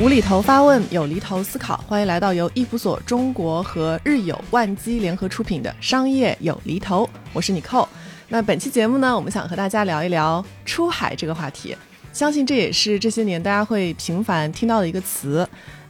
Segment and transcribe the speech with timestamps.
[0.00, 7.88] 无厘头发问，有厘头思考，欢迎来到由易普所中国和日友万机联合出品的商业有厘头，我是你寇。
[8.28, 11.76] 那本期节目呢，我们想和大家聊一聊出海这个话题。
[12.10, 15.46] 相信这也是这些年大家会频繁听到的一个词。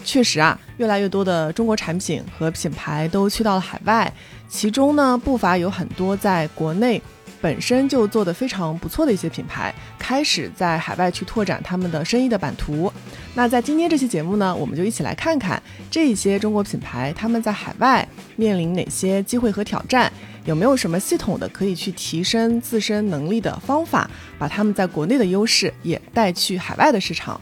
[0.09, 4.11] 确实啊，越来越多的中国产品和品牌都去到了海外，
[4.49, 7.01] 其中呢不乏有很多在国内。
[7.43, 12.91] 本身就做得非常不错的一些品牌，开始在海外去拓展他们的生意的版图。
[13.35, 20.11] 那在今天这期节目呢，我们就一起来看看这一些中国品牌他们在海外面临哪些机会和挑战，
[20.47, 27.39] 有没有什么系统的可以去提升自身能力的方法，把他们在国内的优势也带去海外的市场。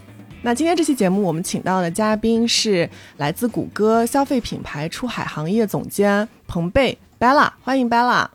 [0.46, 8.28] 那今天这期节目我们请到的嘉宾是来自谷歌消费品牌出海行业总监彭贝 Bella，欢迎 Bella。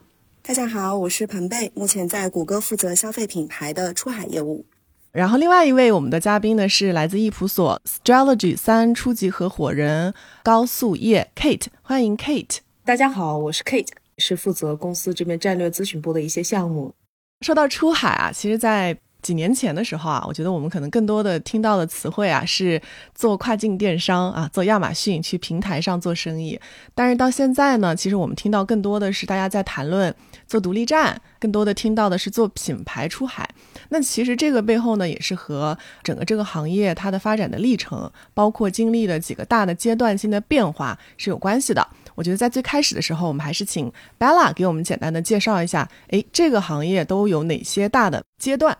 [0.44, 4.66] 大家好，我是彭贝，目前在谷歌负责消费品牌的出海业务。
[5.14, 12.58] 然后另外一位我们的嘉宾呢是来自易普所 Strategy 三初级合伙人高素叶 Kate，欢迎 Kate。
[12.84, 13.88] 大家好，我是 Kate，
[14.18, 16.94] 是负责公司这边战略咨询部的一些项目。
[17.40, 22.82] 说到出海啊，其实，在几年前的时候啊，我觉得我们可能更多的听到的词汇啊是
[23.14, 26.60] 做跨境电商啊，做亚马逊去平台上做生意。
[26.96, 30.14] 但是到现在呢，其实我们听到更多的是大家在谈论
[30.48, 33.48] 做独立站，更多的听到的是做品牌出海。
[33.90, 41.88] 那其实这个背后呢，也是和整个这个行业它的发展的历程，包括经历的几个大的阶段性的变化是有关系的。
[42.16, 48.78] 我觉得在最开始的时候，我们还是请 Bella 给我们简单的介绍一下，诶，这个行业都有哪些大的阶段。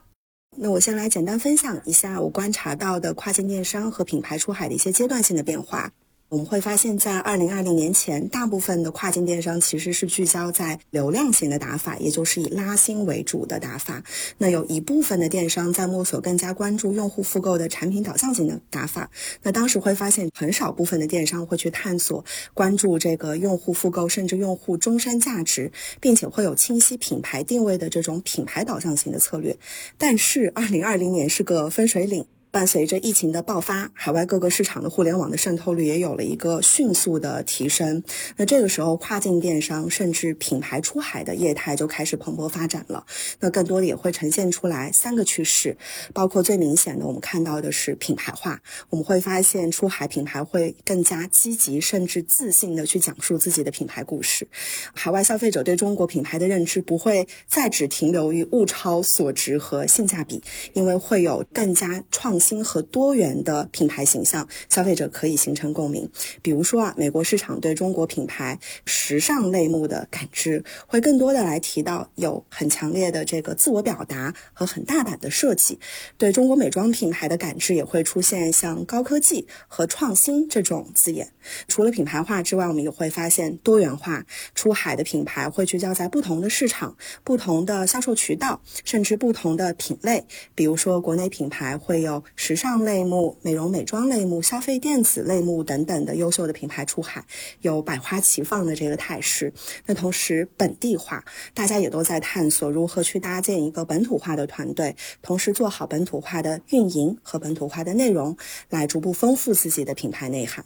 [0.58, 5.94] 那我先来简单分享一下我观察到的跨境电商和品牌出海的一些阶段性的变化。
[6.32, 14.02] 我们会发现，在二零二零年前，大部分的跨境电商其实是聚焦在流量型的打法，也就是以拉新为主的打法。
[14.38, 19.12] 那有一部分的电商在摸索更加关注用户复购的产品导向型的打法。
[19.44, 22.24] 那当时会发现，很少部分的电商会去探索
[22.54, 25.70] 关注这个用户复购，甚至用户终身价值，
[26.00, 29.58] 并且会有清晰品牌定位的这种品牌导向型的策略。
[29.98, 32.26] 但是，二零二零年是个分水岭。
[32.52, 38.04] 伴随着疫情的爆发，海外各个市场的互联网的渗透率也有了一个迅速的提升。
[38.36, 43.06] 那这个时候，跨境电商甚至品牌出海的业态就开始蓬勃发展了。
[43.40, 45.78] 那更多的也会呈现出来三个趋势，
[46.14, 48.62] 包括最明显的，我们看到的是品牌化。
[48.90, 54.46] 我们会发现，出海品牌会更加积极，甚至自信的去讲述自己的品牌故事。
[54.94, 62.41] 海外消费者对中国品牌的认知不会再只停留于物超所值和性价比，因为会有更加创。
[62.42, 66.10] 新和多元的品牌形象，消费者可以形成共鸣。
[66.42, 75.80] 比如说啊，美国市场对中国品牌时尚类目的感知，会更多的来提到有很强烈的这个自我表达和很大胆的设计。
[76.18, 81.32] 对中国美妆品牌的感知，也会出现像高科技和创新这种字眼。
[81.68, 84.26] 除了品牌化之外，我们也会发现多元化
[84.56, 90.26] 出海的品牌会聚焦在不同的市场、不同的销售渠道，甚至不同的品类。
[90.56, 92.24] 比如说，国内品牌会有。
[92.36, 97.24] 时尚类目、美容美妆类目、消费电子类目等等的优秀的品牌出海，
[97.62, 99.54] 有百花齐放的这个态势。
[99.86, 101.24] 那同时本地化，
[101.54, 108.36] 大家也都在探索如何去搭建一个本土化的团队，同时做好本土化的运营和本土化的内容，
[108.70, 110.66] 来逐步丰富自己的品牌内涵。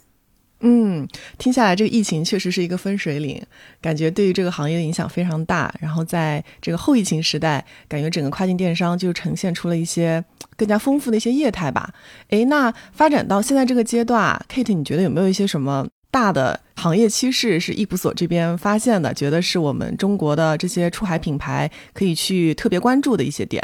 [0.60, 1.06] 嗯，
[1.36, 3.40] 听下来，这个疫情确实是一个分水岭，
[3.80, 5.72] 感觉对于这个行业的影响非常大。
[5.80, 10.24] 然后在这个后疫情时代，感觉整个跨境电商就呈现出了一些
[10.56, 11.92] 更加丰富的一些业态吧。
[12.30, 23.62] 诶，那发展到现在这个阶段，Kate，你觉得有没有一些什么大的行业趋势是易普所这边发现的，觉得是我们中国的这些出海品牌可以去特别关注的一些点？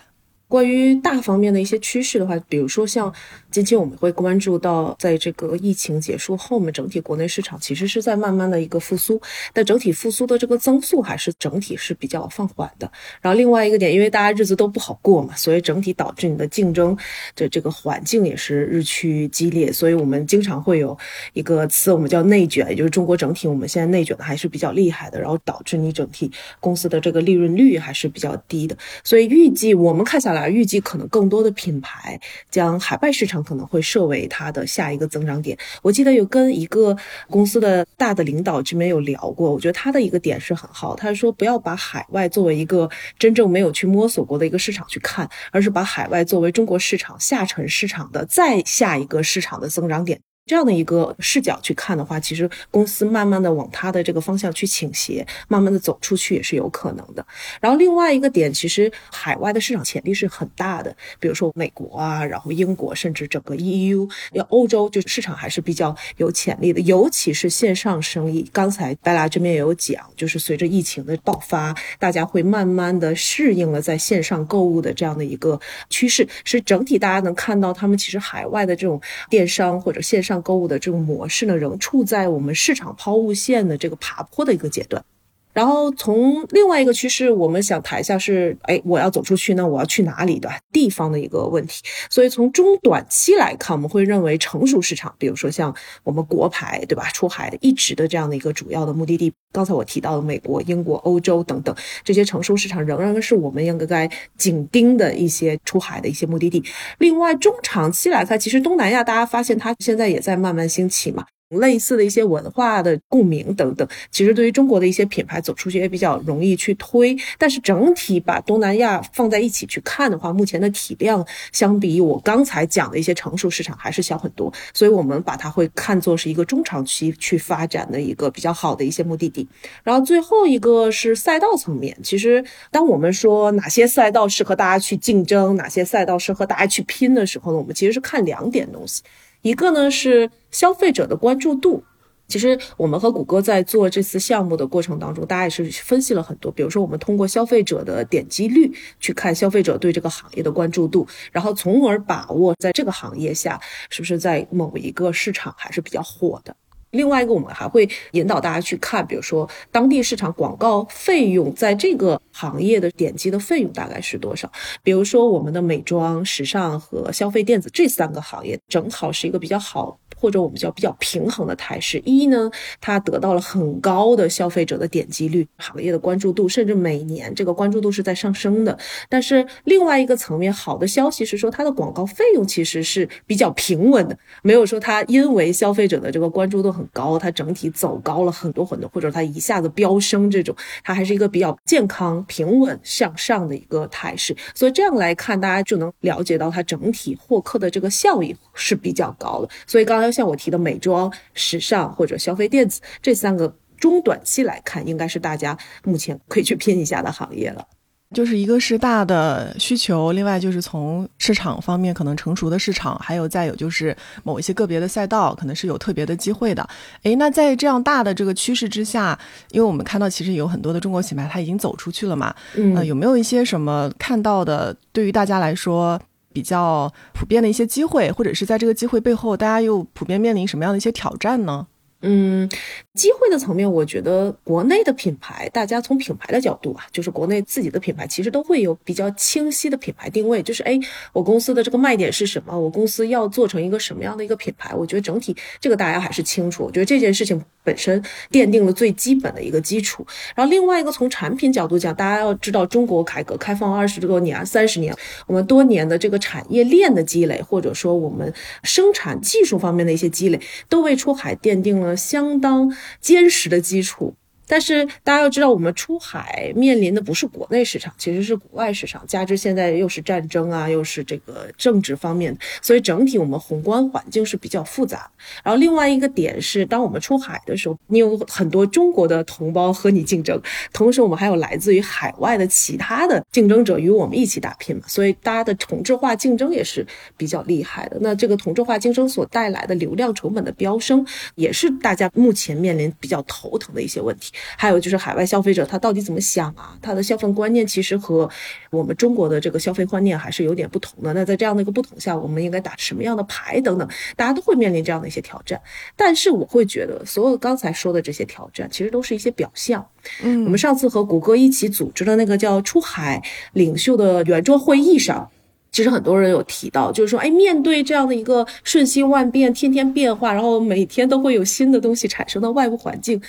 [0.53, 3.11] 关于大方面的一些趋势的话，比如说像
[3.51, 9.19] 近期我们会关注到，在这个疫情结束后，我们整体国内市场其实是在慢慢的一个复苏，
[9.55, 12.93] 但整体复苏的这个增速还是整体是比较放缓的。
[13.23, 16.95] 然后另外一个点，因为大家日子都不好过嘛，所以整体导致你的竞争
[17.35, 19.73] 的这个环境也是日趋激烈。
[19.73, 20.95] 所以我们经常会有
[21.33, 28.77] 一个词，我们叫内卷，也就是中国整体我们现在内卷的还是比较厉害的，然后导致你整体公司的这个利润率还是比较低的。
[29.03, 30.42] 所以预计我们看下来。
[30.49, 32.19] 预计可能更多的品牌
[32.51, 35.57] 将海外市场可能会设为它的下一个增长点。
[35.83, 36.97] 我记得有跟一个
[37.29, 50.21] 公司的大的领导这边有聊过，我觉得他的一个点是很好，他说不要把海外作为一个真正没有去摸索过的一个市场去看，而是把海外作为中国市场下沉市场的再下一个市场的增长点。
[50.45, 57.25] 这样的一个视角去看的话，其实公司慢慢的往它的这个方向去倾斜，慢慢的走出去也是有可能的。
[57.61, 68.45] 然后另外一个点，其实海外的市场潜力是很大的，比如说美国啊，然后英国，甚至整个 EU，要欧洲就市场还是比较有潜力的，尤其是线上生意。
[68.53, 79.01] 刚才大家这边也有讲，就是随着疫情的爆发，大家会慢慢的适应了在线上购物的这样的一个趋势，是整体大家能看到他们其实海外的这种
[79.31, 80.32] 电商或者线上。
[80.41, 85.05] 购物的这种模式呢，仍处在我们市场抛物线的这个爬坡的一个阶段。
[85.53, 91.83] 然后从另外一个趋势，我们想谈一下是，哎，我要走出去，那我要去哪里的地方的一个问题。
[92.11, 97.09] 所以从中短期来看，我们会认为成熟市场，比如说像我们国牌，对吧？
[97.13, 106.65] 出海一直的这样的一个主要的目的地，刚才我提到的美国、英国、欧洲等等这些成熟市场，仍然是我们应该紧盯的一些出海的一些目的地。
[106.99, 111.27] 另外，中长期来看，其实东南亚大家发现它现在也在慢慢兴起嘛。
[111.53, 117.17] 类似的一些文化的共鸣等等，其实对于中国的一些品牌走出去也比较容易去推。
[117.39, 129.47] 但是整体把东南亚放在一起去看的话，目前的体量相比我刚才讲的一些成熟市场还是小很多，所以我们把它会看作是一个中长期去发展的一个比较好的一些目的地。
[129.83, 139.03] 然后最后一个是赛道层面，其实当我们说哪些赛道适合大家去竞争，哪些赛道适合大家去拼的时候呢，我们其实是看两点东西。
[139.43, 141.85] 一个呢是消费者的关注度，
[142.29, 146.51] 其实我们和谷歌在做这次项目的过程当中，大家也是分析了很多。
[146.51, 153.61] 比如说，我们通过消费者的点击率去看消费者对这个行业的关注度，然后从而把握在这个行业下
[153.91, 156.57] 是不是在某一个市场还是比较火的。
[156.93, 164.51] 另外一个，我们还会引导大家去看，比如说当地市场广告费用在这个行业的点击的费用大概是多少。
[164.83, 169.99] 比如说我们的美妆、时尚和消费电子这三个行业，正好是一个比较好。
[170.23, 172.49] 或者我们叫比较平衡的态势，一呢，
[172.81, 178.79] 它得到了很高的消费者的点击率，行业的关注度，甚至每年这个关注度是在上升的。
[179.09, 190.55] 但是另外一个层面，好的消息是说，它的广告费用其实是比较平稳的，没有说它因为消费者的这个关注度很高，它整体走高了很多很多，或者它一下子飙升这种，
[190.85, 194.37] 它还是一个比较健康、平稳向上的一个态势。
[194.55, 199.49] 所以这样来看，大家就能了解到它整体获客的这个效益是比较高的。
[199.67, 200.12] 所以刚才。
[200.13, 207.67] 像我提的美妆、时尚或者消费电子这三个中短期来看，应该是大家目前可以去拼一下的行业了。
[208.15, 216.69] 就是一个是大的需求，另外就是从市场方面，可能成熟的市场，还有再有就是某一些个别的赛道，可能是有特别的机会的。
[217.05, 219.19] 诶，那在这样大的这个趋势之下，
[219.51, 225.99] 因为我们看到其实有很多的中国品牌它已经走出去了嘛，嗯，有没有一些什么看到的，对于大家来说？
[226.33, 231.67] 比较普遍的一些机会，或者是在这个机会背后，大家又普遍面临什么样的一些挑战呢？
[232.05, 232.49] 嗯，
[232.95, 240.79] 机会的层面，我觉得国内的品牌，大家从品牌的角度啊，就是国内自己的品牌，其实都会有比较清晰的品牌定位，就是哎，
[241.13, 242.59] 我公司的这个卖点是什么？
[242.59, 244.75] 我公司要做成一个什么样的一个品牌？
[244.75, 246.65] 我觉得整体这个大家还是清楚。
[246.65, 248.03] 我觉得这件事情本身
[248.33, 250.05] 奠定了最基本的一个基础。
[250.35, 254.93] 然后另外一个从产品角度讲，大家要知道，中国改革开放二十多年、三十年，
[255.29, 258.35] 我们多年的这个产业链的积累，或者说我们
[258.65, 261.92] 生产技术方面的一些积累，都为出海奠定了。
[261.97, 264.17] 相当坚实的基础。
[264.47, 269.03] 但是大家要知道，我们出海面临的不是国内市场，其实是国外市场。
[269.07, 275.11] 加之现在又是战争啊，又是这个政治方面，所以整体我们宏观环境是比较复杂。
[275.43, 280.41] 然后另外一个点是，当我们出海的时候，你有很多中国的同胞和你竞争，
[280.73, 284.83] 同时我们还有来自于海外的其他的竞争者与我们一起打拼嘛。
[284.87, 287.97] 所以大家的同质化竞争也是比较厉害的。
[288.01, 291.07] 那这个同质化竞争所带来的流量成本的飙升，
[291.37, 294.32] 也是大家目前面临比较头疼的一些问题。
[294.57, 296.77] 还有就是海外消费者他到底怎么想啊？
[296.81, 298.29] 他的消费观念其实和
[298.71, 301.13] 我们中国的这个消费观念还是有点不同的。
[301.13, 305.61] 那在这样的一个不同下，我们应该打什么样的牌等等，大家都会面临这样的一些挑战。
[305.97, 309.87] 但是我会觉得，所有刚才说的这些挑战，其实都是一些表象。
[310.23, 313.23] 嗯，我们上次和谷歌一起组织的那个叫出海
[313.53, 315.31] 领袖的圆桌会议上，
[315.71, 323.21] 其实很多人有提到，就是说，哎，面对这样的一个瞬息万变、天天变化，然后每天都会有新的东西产生的外部环境。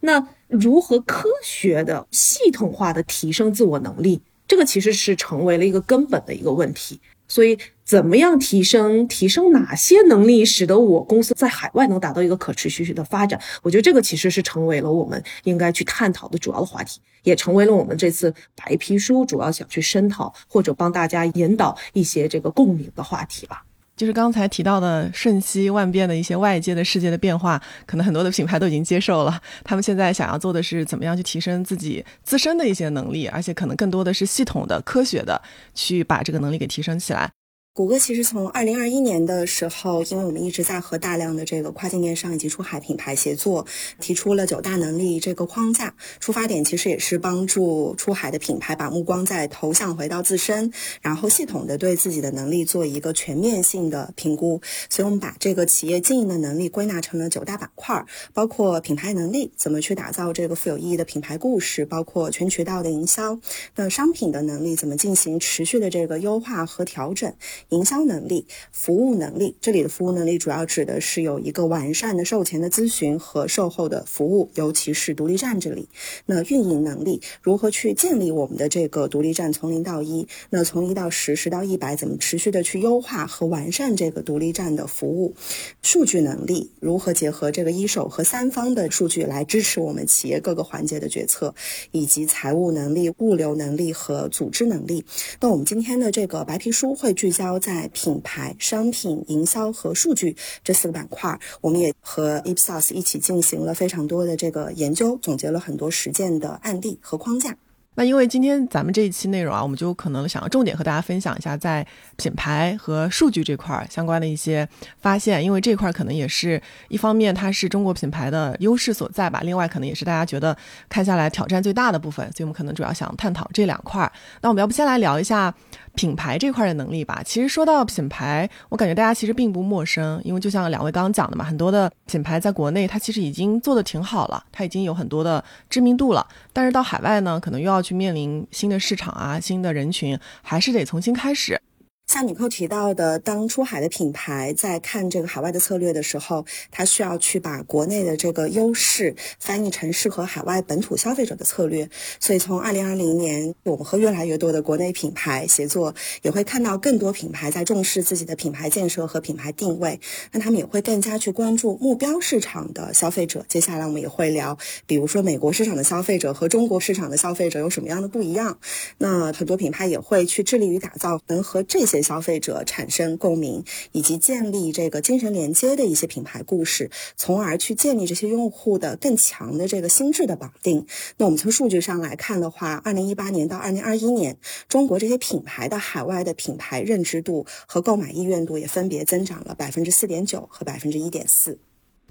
[0.00, 7.00] 那如何科学的、系统化的提升自我能力，这个其实是成为了一个根本的一个问题。
[7.26, 13.40] 所以，怎么样提升、提升哪些能力，使得我公司在海外能达到一个可持续的发展？
[13.62, 23.63] 我觉得这个其实是成为了我们应该去探讨的主要的话题，也成为了我们这次白皮书主要想去深讨或者帮大家引导一些这个共鸣的话题吧。
[23.96, 29.40] 就是刚才提到的瞬息万变的一些外界的世界的变化，可能很多的品牌都已经接受了。
[29.62, 35.40] 他们现在想要做的是怎么样去提升自己自身的一些能力，而且可能更多的是系统的、科学的
[35.74, 37.30] 去把这个能力给提升起来。
[37.76, 43.66] 谷歌其实从二零二一年的时候，因为我们一直在和大量的这个跨境电商以及出海品牌协作，
[43.98, 45.92] 提出了九大能力这个框架。
[46.20, 54.62] 出发点其实也是帮助出海的品牌把目光再投向回到自身，然后系统的对自己的能力做一个全面性的评估。
[54.88, 63.36] 所以我们把这个企业经营的能力归纳成了九大板块，包括品牌能力，怎么去打造这个富有意义的品牌故事，包括全渠道的营销。
[63.74, 67.34] 那商品的能力怎么进行持续的这个优化和调整？
[67.70, 75.88] 营销能力、服务能力，这里的服务能力主要指的是有一个完善的售前的咨询和售后的服务，尤其是独立站这里。
[76.26, 80.26] 那运营能力，如何去建立我们的这个独立站从零到一？
[80.50, 85.34] 那从一到十，十到一百，怎么持续的去优化和完善这个独立站的服务？
[85.82, 91.54] 数据能力，如何结合这个一手和三方的数据来支持我们企业各个环节的决策？
[91.90, 95.04] 以及财务能力、物流能力和组织能力。
[95.40, 97.90] 那我们今天的这个白皮书会聚焦在。
[97.94, 107.56] 品牌、商品、营销和数据这四个板块，我们也和 Ipsos 一起进行了非常多的这个研究，总结了很多实践的案例和框架。
[107.96, 114.68] 那因为今天咱们这一期内容啊，我们就可能想要重点和大家分享一下在品牌和数据这块相关的一些
[115.00, 120.56] 发现，因为这块可能也是一方面它是中国品牌的优势所在吧，另外可能也是大家觉得
[120.88, 124.10] 看下来挑战最大的部分，所以我们可能主要想探讨这两块。
[124.40, 125.54] 那我们要不先来聊一下。
[125.94, 141.60] 品牌这块的能力吧，其实说到品牌，我感觉大家其实并不陌生，因为就像两位刚刚讲的嘛，很多的品牌在国内它其实已经做的挺好了，它已经有很多的知名度了，但是到海外呢，可能又要去面临新的市场啊、新的人群，还是得重新开始。
[142.06, 151.88] 像纽扣提到的，当出海的品牌在看这个海外的策略的时候，它需要去把国内的这个优势翻译成适合海外本土消费者的策略。
[152.20, 159.98] 所以从二零二零年，我们和越来越多的国内品牌协作，也会看到更多品牌在重视自己的品牌建设和品牌定位。
[160.30, 163.44] 那他们也会更加去关注目标市场的消费者。
[163.48, 164.56] 接下来我们也会聊，
[164.86, 168.58] 比如说美国市场的消费者和中国市场的消费者有什么样的不一样。
[168.98, 171.93] 那很多品牌也会去致力于打造能和这些。
[171.94, 180.84] 对消费者产生共鸣，以及建立这个精神连接的一些品牌故事，从而去建立这些用户的更强的这个心智的绑定。
[181.18, 184.36] 那我们从数据上来看的话，二零一八年到二零二一年，
[184.68, 191.60] 中国这些品牌的海外的品牌认知度和购买意愿度也分别增长了百分之四点九和百分之一点四。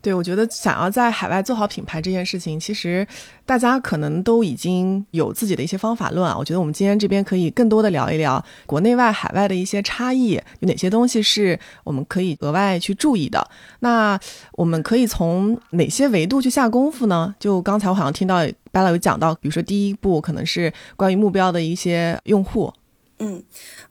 [0.03, 3.07] 对，我觉得想要在海外做好品牌这件事情，其实
[3.45, 6.35] 大家可能都已经有自己的一些方法论啊。
[6.37, 13.49] 我觉得我们今天这边可以更多的聊一聊国内外海外的一些差异，有哪些东西是我们可以额外去注意的。
[13.79, 14.19] 那
[14.51, 17.33] 我们可以从哪些维度去下功夫呢？
[17.39, 18.43] 就刚才我好像听到
[18.73, 22.73] Bella 有讲到，比如说第一步可能是关于目标的一些用户。
[23.19, 23.43] 嗯，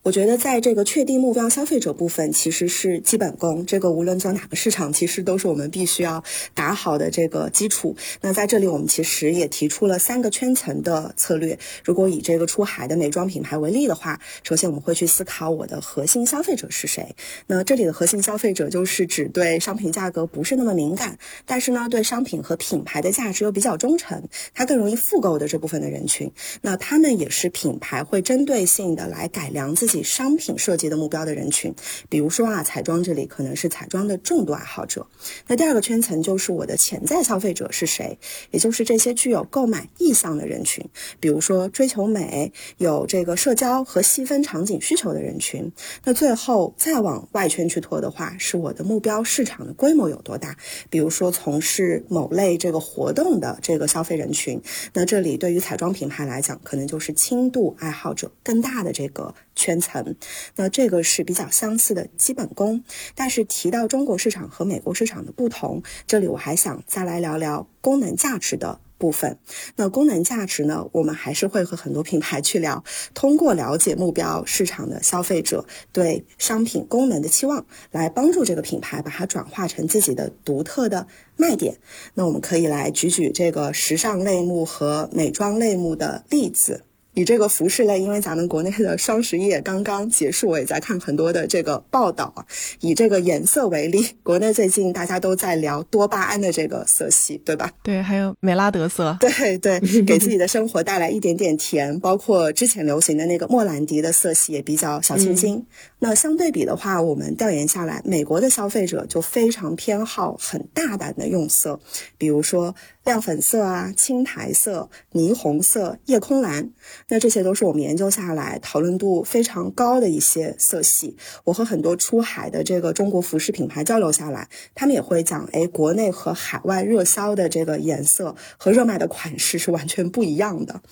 [0.03, 3.65] 我觉得在这个确定目标消费者部分，其实是基本功。
[3.65, 6.23] 这个无论做哪个市场，其实都是我们必须要
[6.55, 7.97] 打好的这个基础。
[8.21, 11.59] 那在这里，我们其实也提出了三个圈层的策略。
[11.85, 17.15] 如果以这个出海的美妆品牌为例的话，首先我们会去思考我的核心消费者是谁。
[17.47, 26.31] 那这里的核心消费者就是指对商品价格不是那么敏感，但是呢，对商品和品牌的价值又比较忠诚，他更容易复购的这部分的人群。
[26.61, 29.29] 那他们也是品牌会针对性的来。
[29.33, 31.75] 改良自己商品设计的目标的人群，
[32.09, 35.07] 比如说啊，彩妆这里可能是彩妆的重度爱好者。
[35.47, 38.19] 那第二个圈层就是我的潜在消费者是谁，
[38.51, 40.85] 也就是这些具有购买意向的人群，
[41.21, 45.71] 比如说追求美、有这个社交和细分场景需求的人群。
[46.05, 50.57] 那最后再往外圈去拖的话，是我的目标市场的规模有多大，
[50.91, 54.61] 比如说从事某类这个活动的这个消费人群。
[54.93, 59.02] 那这里对于彩妆品牌来讲，可能就是轻度爱好者更大的这。
[59.03, 60.15] 这个圈层，
[60.55, 62.85] 那这个是比较相似的基本功。
[63.17, 69.39] 但是提到中国市场和美国市场的不同，这里我还想再来聊聊功能价值的部分。
[69.75, 81.79] 那功能价值呢，我们还是会和很多品牌去聊，通过了解目标市场的消费者对商品功能的期望，来帮助这个品牌把它转化成自己的独特的卖点。
[82.15, 86.85] 那我们可以来举举这个时尚类目和美妆类目的例子。
[87.15, 92.45] 以这个服饰类，因为咱们国内的双十一也刚刚结束，我也在看很多的这个报道啊。
[92.81, 97.71] 以这个颜色为例，国内最近大家都在聊多巴胺的这个色系，对吧？
[97.83, 101.99] 对，还有美拉德色，对对，给自己的生活带来一点点甜。
[102.01, 105.65] 包括之前流行的那个莫兰迪的色系也比较小清新。
[106.05, 111.79] 那相对比的话，我们调研下来，美国的消费者就非常偏好很大胆的用色，
[112.19, 116.73] 比如说亮粉色啊、青苔色、霓虹色、夜空蓝。
[117.07, 121.17] 那这些都是我们研究下来讨论度非常高的一些色系。
[121.45, 130.83] 我和很多出海的这个中国服饰品牌交流下来，他们也会讲，哎，国内和海外热销的这个颜色和热卖的款式是完全不一样的。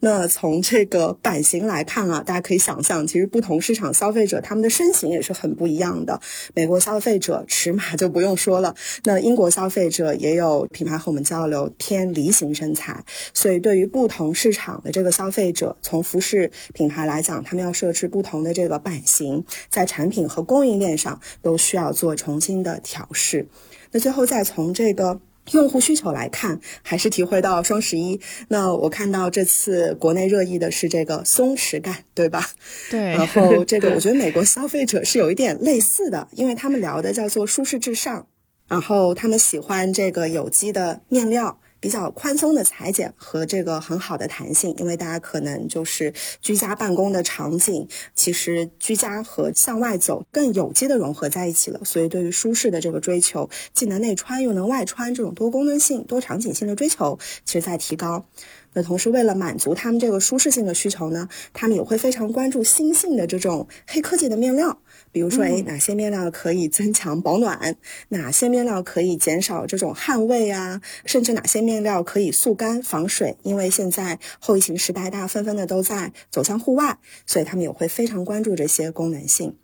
[0.00, 4.53] 那从这个版型来看啊，大家可以想象，其实不同市场消费者他。
[4.54, 6.20] 他们的身形也是很不一样的。
[6.54, 23.48] 美国消费者尺码就不用说了，那英国消费者也有品牌和我们交流偏梨形身材，所以对于不同市场的这个消费者，从服饰品牌来讲，他们要设置不同的这个版型，在产品和供应链上都需要做重新的调试。
[23.90, 25.20] 那最后再从这个。
[25.52, 28.20] 用户需求来看，还是体会到双十一。
[28.48, 32.50] 那我看到这次国内热议的是这个松弛感，对吧？
[32.90, 33.00] 对。
[33.00, 38.26] 然后这个我觉得美国消费者是有一点类似的，因为他们聊的叫做舒适至上，
[38.68, 41.58] 然后他们喜欢这个有机的面料。
[41.84, 58.24] 比较宽松的裁剪和这个很好的弹性，因为大家可能就是居家办公的场景，其实居家和向外走更有机的融合在一起了，所以对于舒适的这个追求，既能内穿又能外穿，这种多功能性、多场景性的追求，其实在提高。
[58.72, 64.80] 那同时，为了满足他们这个舒适性的需求呢，他们也会非常关注新兴的这种黑科技的面料，
[65.14, 67.76] 比如说，哎，哪些面料可以增强保暖，
[68.08, 73.36] 哪些面料可以减少这种汗味啊，甚至哪些面料可以速干防水。
[73.44, 79.54] 因为现在后疫情时代，大家纷纷的都在走向户外，所以他们也会非常关注这些功能性。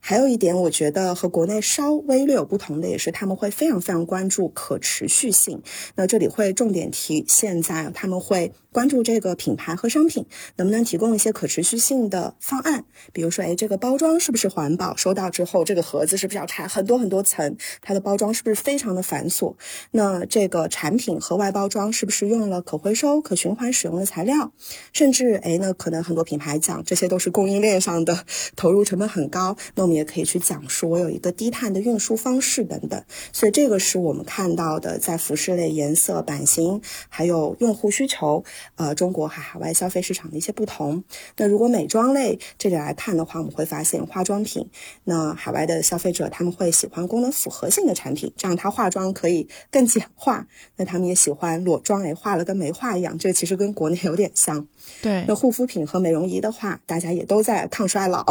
[0.00, 5.62] 还有一点，我觉得和国内稍微略有不同的，也是他们会非常非常关注可持续性。
[5.96, 10.26] 那这里会重点体现在他们会关注这个品牌和商品
[10.56, 14.94] 能不能提供一些可持续性的方案，比如说，哎，这个包装是不是环保？
[14.94, 17.56] 收到之后，这个盒子是不是要拆很多很多层？
[17.80, 19.54] 它的包装是不是非常的繁琐？
[19.92, 24.52] 那这个产品和外包装是不是用了可回收、可循环使用的材料？
[24.92, 29.56] 甚至，哎，那可能很多品牌讲，这些都是供应链上的投入成本很高。
[29.74, 29.94] 那我们。
[29.94, 33.00] 也可以去讲述我有一个低碳的运输方式等等，
[33.32, 38.42] 所以这个是我们看到的在服饰类颜色、版型还有用户需求，
[38.76, 41.02] 呃，中国和海外消费市场的一些不同。
[41.38, 44.68] 那如果美妆类这里来看的话，我们会发现化妆品，
[45.04, 50.46] 那海外的消费者他们会喜欢功能复合性的产品，这样他化妆可以更简化。
[50.76, 54.68] 那他们也喜欢裸妆，哎，化了跟没化一样，这个其实跟国内有点像。
[55.00, 55.24] 对。
[55.26, 58.24] 那护肤品和美容仪的话，大家也都在抗衰老，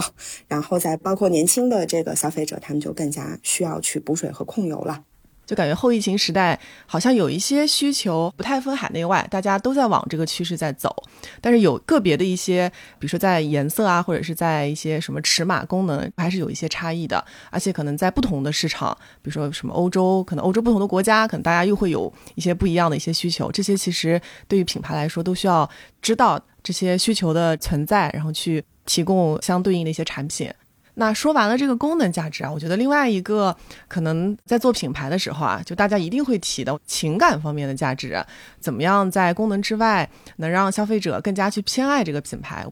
[0.47, 1.63] 然后再包括年轻。
[1.63, 5.05] 的这个消费者，他们就更加需要去补水和控油了。
[5.45, 10.95] 就感觉后疫情时代，好像有一些需求不太分海内外，大家都在往这个趋势在走。
[11.41, 17.23] 但是有个别的一些，比如说在颜色啊，或者是在一些什么尺码功能，还是有一些差异的。
[17.49, 23.51] 而且可能在不同的市场，比如说什么欧洲，可能欧洲不同的国家，可能大家又会有一些不一样的一些需求。
[23.51, 25.69] 这些其实对于品牌来说，都需要
[26.01, 30.49] 知道这些需求的存在，然后去提供相对应的一些产品。
[30.95, 33.55] 那说完了这个功能价值啊，我觉得另外一个
[33.87, 38.23] 可能在做品牌的时候啊，就大家一定会提的情感方面的价值，
[38.59, 42.65] 怎么样在功能之外能让消费者更加去偏爱这个品牌？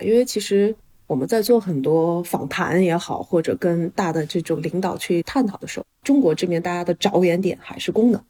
[0.00, 0.74] 因为其实
[1.06, 8.20] 我们在做很多访谈也好，或者跟大的这种领导去探讨的时候，中国这边大家的着眼点还是功能。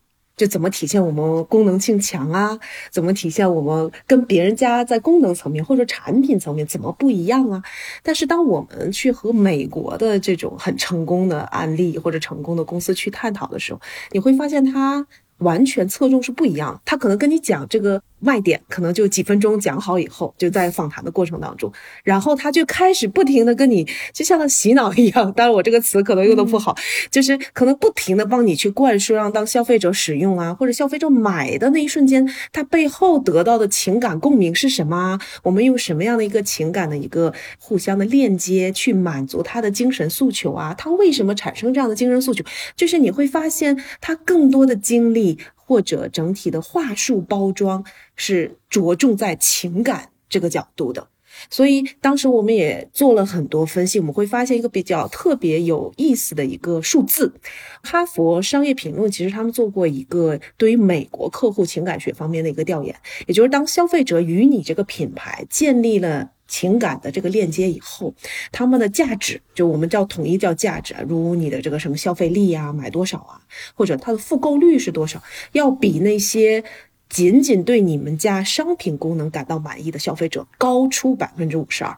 [0.40, 2.59] 就怎么体现我们功能性强啊？
[2.90, 7.62] 怎么体现我们跟别人家在功能层面或者产品层面怎么不一样啊？
[8.03, 13.81] 但是当我们去和美国的这种很成功的案例或者成功的公司去探讨的时候，
[14.12, 15.07] 你会发现它
[15.40, 16.81] 完全侧重是不一样。
[16.87, 18.00] 他可能跟你讲这个。
[18.20, 21.72] 卖点可能就几分钟讲好以后，就在访谈的过程当中，
[22.04, 25.33] 然后他就开始不停的跟你，就像他洗脑一样。
[25.33, 26.76] 当然我这个词可能用的不好，
[27.11, 35.18] 就是可能不停的帮你去灌输，让当消费者使用啊，或者消费者买的那一瞬间，他背后得到的情感共鸣是什么？
[35.42, 40.74] 我们用什么样的一个情感的一个互相的链接去满足他的精神诉求啊？
[40.76, 42.44] 他为什么产生这样的精神诉求？
[42.76, 45.38] 就是你会发现他更多的精力。
[45.70, 47.85] 或者整体的话术包装
[48.16, 51.06] 是着重在情感这个角度的，
[51.48, 57.33] 所以当时我们也做了很多分析，我们会发现一个比较特别有意思的一个数字。
[57.85, 62.96] 哈佛商业评论其实他们做过一个对于美国客户情感学方面的一个调研，
[63.28, 66.33] 也就是当消费者与你这个品牌建立了。
[66.50, 68.12] 情感的这个链接以后，
[68.50, 73.40] 他们的价值就我们叫统一叫价值，如你的这个什么消费力啊，买多少啊，
[73.74, 76.64] 或者它的复购率是多少，要比那些
[77.08, 81.96] 仅仅对你们家商品功能感到满意的消费者高出百分之五十二。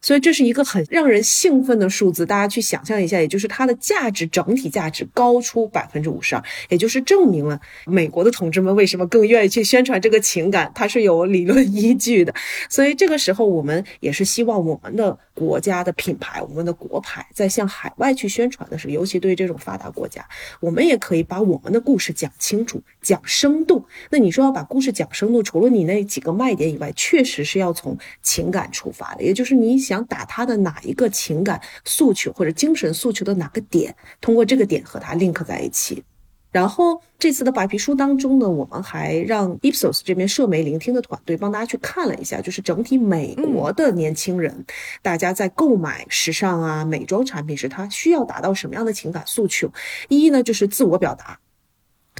[0.00, 2.26] 所以这是一个很让人兴奋的数字。
[2.26, 12.34] 大家去想象一下，也就是它的价值整体价值高出百分之五十二，也就是证明了美国的同志们为什么更愿意去宣传这个情感，它是有理论依据的。
[12.68, 20.26] 所以这个时候，我们也是希望我们的国家的品牌，我们的国牌在向海外去宣传的时候，尤其对这种发达国家，
[20.60, 23.84] 我们也可以把我们的故事讲清楚、讲生动。
[24.10, 36.04] 那你说要把故事讲生动，除了你那几个卖点以外，确实是要从情感出发的，也就是你想打他的哪一个情感诉求或者精神诉求的哪个点，通过这个点和他 link 在一起。
[36.50, 44.64] 然后这次的白皮书当中呢，我们还让 Ipsos 这边社媒聆听的团队帮大家去看了一下，就是整体美国的年轻人，
[45.02, 49.70] 大家在购买时尚啊、美妆产品时，他需要达到什么样的情感诉求？
[50.08, 51.38] 一呢就是自我表达。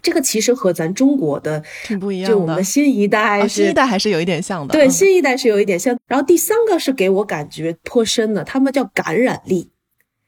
[0.02, 4.72] 这个其实和咱中国的挺不一样的，就我们的新一代，新一代还是有一点像的。
[4.72, 5.98] 对，新一代是有一点像。
[6.06, 9.70] 然后第三个是给我感觉颇深的，他们叫感染力，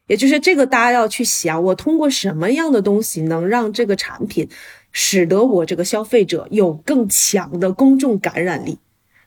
[0.06, 4.48] 也就是这个大家要去想，我通过什么样的东西能让这个产品
[4.92, 8.78] 使得我这个消费者有更强的公众感染力。